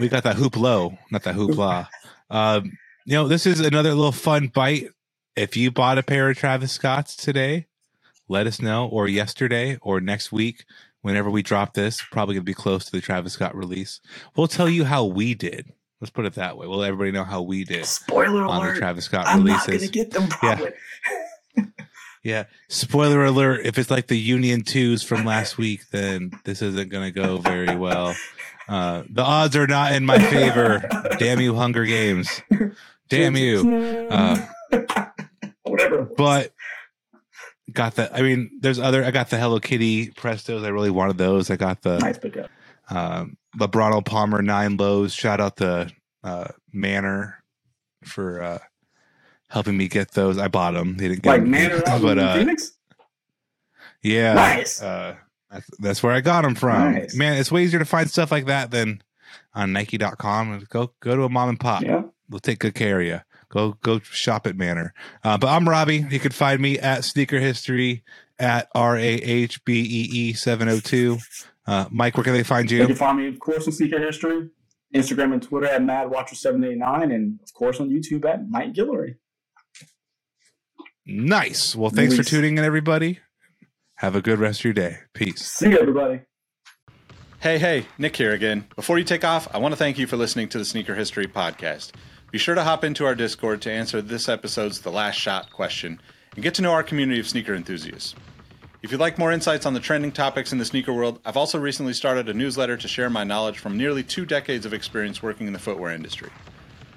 We 0.01 0.09
got 0.09 0.23
that 0.23 0.37
hoop 0.37 0.57
low, 0.57 0.97
not 1.11 1.25
that 1.25 1.35
hoopla. 1.35 1.89
Um, 2.31 2.73
you 3.05 3.13
know, 3.15 3.29
this 3.29 3.45
is 3.47 3.61
another 3.61 3.93
little 3.93 4.13
fun 4.13 4.47
bite. 4.49 4.89
If 5.37 5.59
you 5.59 5.71
bought 5.71 5.99
a 5.99 6.03
pair 6.03 6.31
of 6.31 6.39
Travis 6.39 6.73
Scott's 6.73 7.17
today, 7.17 7.67
let 8.29 8.47
us 8.47 8.61
know, 8.61 8.87
or 8.87 9.09
yesterday, 9.09 9.79
or 9.83 10.01
next 10.01 10.31
week, 10.33 10.65
whenever 11.03 11.31
we 11.31 11.43
drop 11.43 11.75
this. 11.75 12.03
Probably 12.11 12.35
going 12.35 12.43
to 12.43 12.51
be 12.51 12.55
close 12.55 12.85
to 12.87 12.93
the 12.93 13.01
Travis 13.01 13.33
Scott 13.33 13.57
release. 13.57 14.01
We'll 14.37 14.49
tell 14.49 14.69
you 14.69 14.85
how 14.85 15.05
we 15.05 15.35
did. 15.35 15.73
Let's 16.01 16.11
put 16.11 16.27
it 16.27 16.35
that 16.35 16.57
way. 16.57 16.67
We'll 16.67 16.79
let 16.79 16.89
everybody 16.89 17.11
know 17.11 17.25
how 17.25 17.43
we 17.43 17.65
did 17.65 17.85
Spoiler 17.85 18.43
on 18.45 18.61
the 18.63 18.69
alert. 18.71 18.77
Travis 18.79 19.07
Scott 19.07 19.27
I'm 19.27 19.45
not 19.45 19.67
releases. 19.67 19.67
going 19.67 19.81
to 19.81 19.89
get 19.89 20.11
them 20.13 20.29
probably. 20.29 20.71
Yeah. 22.25 22.45
Spoiler 22.69 23.25
alert. 23.25 23.65
If 23.65 23.79
it's 23.79 23.91
like 23.91 24.09
the 24.09 24.19
Union 24.19 24.63
twos 24.63 25.03
from 25.03 25.25
last 25.25 25.57
week, 25.57 25.89
then 25.93 26.33
this 26.45 26.61
isn't 26.61 26.91
going 26.91 27.05
to 27.05 27.11
go 27.13 27.39
very 27.39 27.75
well. 27.77 28.15
Uh, 28.69 29.05
the 29.09 29.23
odds 29.23 29.57
are 29.57 29.67
not 29.69 29.93
in 29.93 30.05
my 30.05 30.19
favor. 30.19 30.83
Damn 31.19 31.41
you, 31.41 31.55
Hunger 31.55 31.85
Games. 31.87 32.43
Damn 33.09 33.37
you. 33.37 34.09
Uh, 34.11 34.47
Whatever. 35.63 36.11
but 36.17 36.53
got 37.73 37.95
the, 37.97 38.15
I 38.17 38.23
mean, 38.23 38.51
there's 38.61 38.79
other, 38.79 39.05
I 39.05 39.11
got 39.11 39.31
the 39.31 39.39
Hello 39.39 39.59
Kitty 39.61 40.11
Prestos. 40.11 40.65
I 40.65 40.69
really 40.69 40.91
wanted 40.91 41.19
those. 41.19 41.51
I 41.51 41.57
got 41.57 41.83
the, 41.83 41.99
Nice 41.99 42.19
pickup. 42.19 42.51
um, 42.91 43.37
LeBron 43.59 44.05
Palmer 44.05 44.43
nine 44.43 44.77
lows. 44.77 45.13
Shout 45.15 45.41
out 45.41 45.57
the, 45.57 45.91
uh, 46.25 46.49
Manor 46.73 47.43
for, 48.05 48.43
uh, 48.43 48.59
helping 49.51 49.77
me 49.77 49.89
get 49.89 50.13
those. 50.13 50.39
I 50.39 50.49
bought 50.49 50.75
them. 50.75 50.97
They 50.97 51.09
didn't 51.09 51.23
get 51.23 51.31
Like 51.31 51.41
them, 51.43 51.51
Manor 51.51 51.83
but, 51.87 52.19
uh, 52.19 52.35
Phoenix? 52.37 52.73
Yeah. 54.03 54.35
Nice. 54.35 54.81
Uh, 54.83 55.17
that's, 55.51 55.67
that's 55.79 56.03
where 56.03 56.13
I 56.13 56.21
got 56.21 56.43
them 56.43 56.55
from. 56.55 56.93
Nice. 56.95 57.15
Man, 57.15 57.39
it's 57.39 57.51
way 57.51 57.65
easier 57.65 57.79
to 57.81 57.85
find 57.87 58.09
stuff 58.11 58.31
like 58.31 58.47
that 58.47 58.71
than 58.71 59.03
on 59.55 59.73
Nike.com. 59.73 60.65
Go 60.69 60.93
go 61.01 61.17
to 61.17 61.23
a 61.25 61.29
mom 61.29 61.49
and 61.49 61.59
pop. 61.61 61.83
Yeah. 61.83 62.03
We'll 62.29 62.39
take 62.41 62.59
good 62.59 62.75
care 62.75 63.01
of 63.01 63.07
you. 63.07 63.21
Go 63.51 63.73
go 63.83 63.99
shop 64.01 64.47
at 64.47 64.57
Manor. 64.57 64.93
Uh, 65.25 65.39
but 65.39 65.49
I'm 65.49 65.69
Robbie. 65.69 66.05
You 66.11 66.21
can 66.21 66.33
find 66.33 66.61
me 66.61 66.79
at 66.79 67.05
Sneaker 67.05 67.39
History 67.41 68.05
at 68.39 68.69
R 68.75 68.97
A 68.97 69.03
H 69.15 69.65
B 69.65 69.81
E 69.81 70.09
E 70.29 70.33
seven 70.35 70.69
oh 70.69 70.81
two. 70.81 71.19
Uh, 71.67 71.87
Mike, 71.91 72.17
where 72.17 72.25
can 72.25 72.33
they 72.35 72.43
find 72.43 72.71
You 72.71 72.79
you? 72.79 72.87
can 72.87 72.97
find 72.97 73.19
me, 73.19 73.29
of 73.29 73.39
course, 73.41 73.67
on 73.67 73.73
Sneaker 73.73 74.01
History, 74.01 74.49
Instagram 74.95 75.33
and 75.35 75.43
Twitter 75.43 75.67
at 75.67 75.83
MadWatcher789, 75.83 77.15
and 77.15 77.39
of 77.43 77.53
course 77.53 77.79
on 77.81 77.91
YouTube 77.91 78.25
at 78.25 78.49
Mike 78.49 78.73
Guillory. 78.73 79.17
Nice. 81.07 81.75
Well, 81.75 81.91
thanks 81.91 82.15
for 82.17 82.23
tuning 82.23 82.59
in, 82.59 82.65
everybody. 82.65 83.21
Have 83.97 84.15
a 84.15 84.21
good 84.23 84.39
rest 84.39 84.61
of 84.61 84.65
your 84.65 84.75
day. 84.75 84.99
Peace. 85.15 85.45
See 85.45 85.71
you, 85.71 85.79
everybody. 85.79 86.21
Hey, 87.41 87.59
hey, 87.59 87.87
Nick 87.99 88.17
here 88.17 88.33
again. 88.33 88.67
Before 88.77 88.99
you 88.99 89.05
take 89.05 89.25
off, 89.25 89.49
I 89.55 89.59
want 89.59 89.73
to 89.73 89.77
thank 89.77 89.97
you 89.99 90.07
for 90.07 90.17
listening 90.17 90.49
to 90.51 90.59
the 90.59 90.65
Sneaker 90.65 90.95
History 90.95 91.27
Podcast. 91.27 91.93
Be 92.31 92.37
sure 92.37 92.55
to 92.55 92.63
hop 92.63 92.85
into 92.85 93.07
our 93.07 93.15
Discord 93.15 93.63
to 93.63 93.73
answer 93.73 94.03
this 94.03 94.29
episode's 94.29 94.83
The 94.83 94.91
Last 94.91 95.15
Shot 95.15 95.51
question 95.51 95.99
and 96.35 96.43
get 96.43 96.53
to 96.57 96.63
know 96.63 96.73
our 96.73 96.83
community 96.83 97.19
of 97.19 97.27
sneaker 97.27 97.55
enthusiasts. 97.55 98.15
If 98.83 98.93
you'd 98.93 99.01
like 99.01 99.17
more 99.17 99.33
insights 99.33 99.65
on 99.65 99.73
the 99.73 99.81
trending 99.81 100.13
topics 100.13 100.53
in 100.53 100.59
the 100.59 100.67
sneaker 100.67 100.93
world, 100.93 101.21
I've 101.25 101.39
also 101.39 101.59
recently 101.59 101.95
started 101.95 102.29
a 102.29 102.35
newsletter 102.35 102.77
to 102.77 102.87
share 102.87 103.09
my 103.09 103.25
knowledge 103.25 103.59
from 103.59 103.79
nearly 103.79 104.03
two 104.03 104.27
decades 104.27 104.67
of 104.67 104.75
experience 104.75 105.23
working 105.23 105.47
in 105.47 105.55
the 105.55 105.59
footwear 105.59 105.95
industry. 105.95 106.29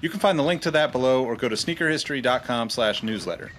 You 0.02 0.10
can 0.10 0.20
find 0.20 0.38
the 0.38 0.42
link 0.42 0.60
to 0.62 0.70
that 0.72 0.92
below 0.92 1.24
or 1.24 1.34
go 1.34 1.48
to 1.48 1.56
sneakerhistory.com 1.56 2.68
slash 2.68 3.02
newsletter. 3.02 3.50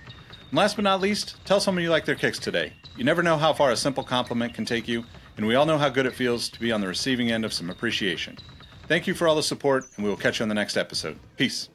And 0.51 0.53
last 0.53 0.75
but 0.75 0.83
not 0.83 1.01
least, 1.01 1.43
tell 1.43 1.59
someone 1.59 1.83
you 1.83 1.89
like 1.89 2.05
their 2.05 2.13
kicks 2.13 2.37
today. 2.37 2.73
You 2.95 3.03
never 3.03 3.23
know 3.23 3.37
how 3.37 3.51
far 3.51 3.71
a 3.71 3.75
simple 3.75 4.03
compliment 4.03 4.53
can 4.53 4.65
take 4.65 4.87
you, 4.87 5.05
and 5.37 5.47
we 5.47 5.55
all 5.55 5.65
know 5.65 5.79
how 5.79 5.89
good 5.89 6.05
it 6.05 6.13
feels 6.13 6.49
to 6.49 6.59
be 6.59 6.71
on 6.71 6.81
the 6.81 6.87
receiving 6.87 7.31
end 7.31 7.45
of 7.45 7.51
some 7.51 7.71
appreciation. 7.71 8.37
Thank 8.87 9.07
you 9.07 9.13
for 9.13 9.27
all 9.27 9.35
the 9.35 9.43
support, 9.43 9.85
and 9.95 10.03
we 10.03 10.09
will 10.09 10.17
catch 10.17 10.39
you 10.39 10.43
on 10.43 10.49
the 10.49 10.55
next 10.55 10.77
episode. 10.77 11.17
Peace. 11.37 11.69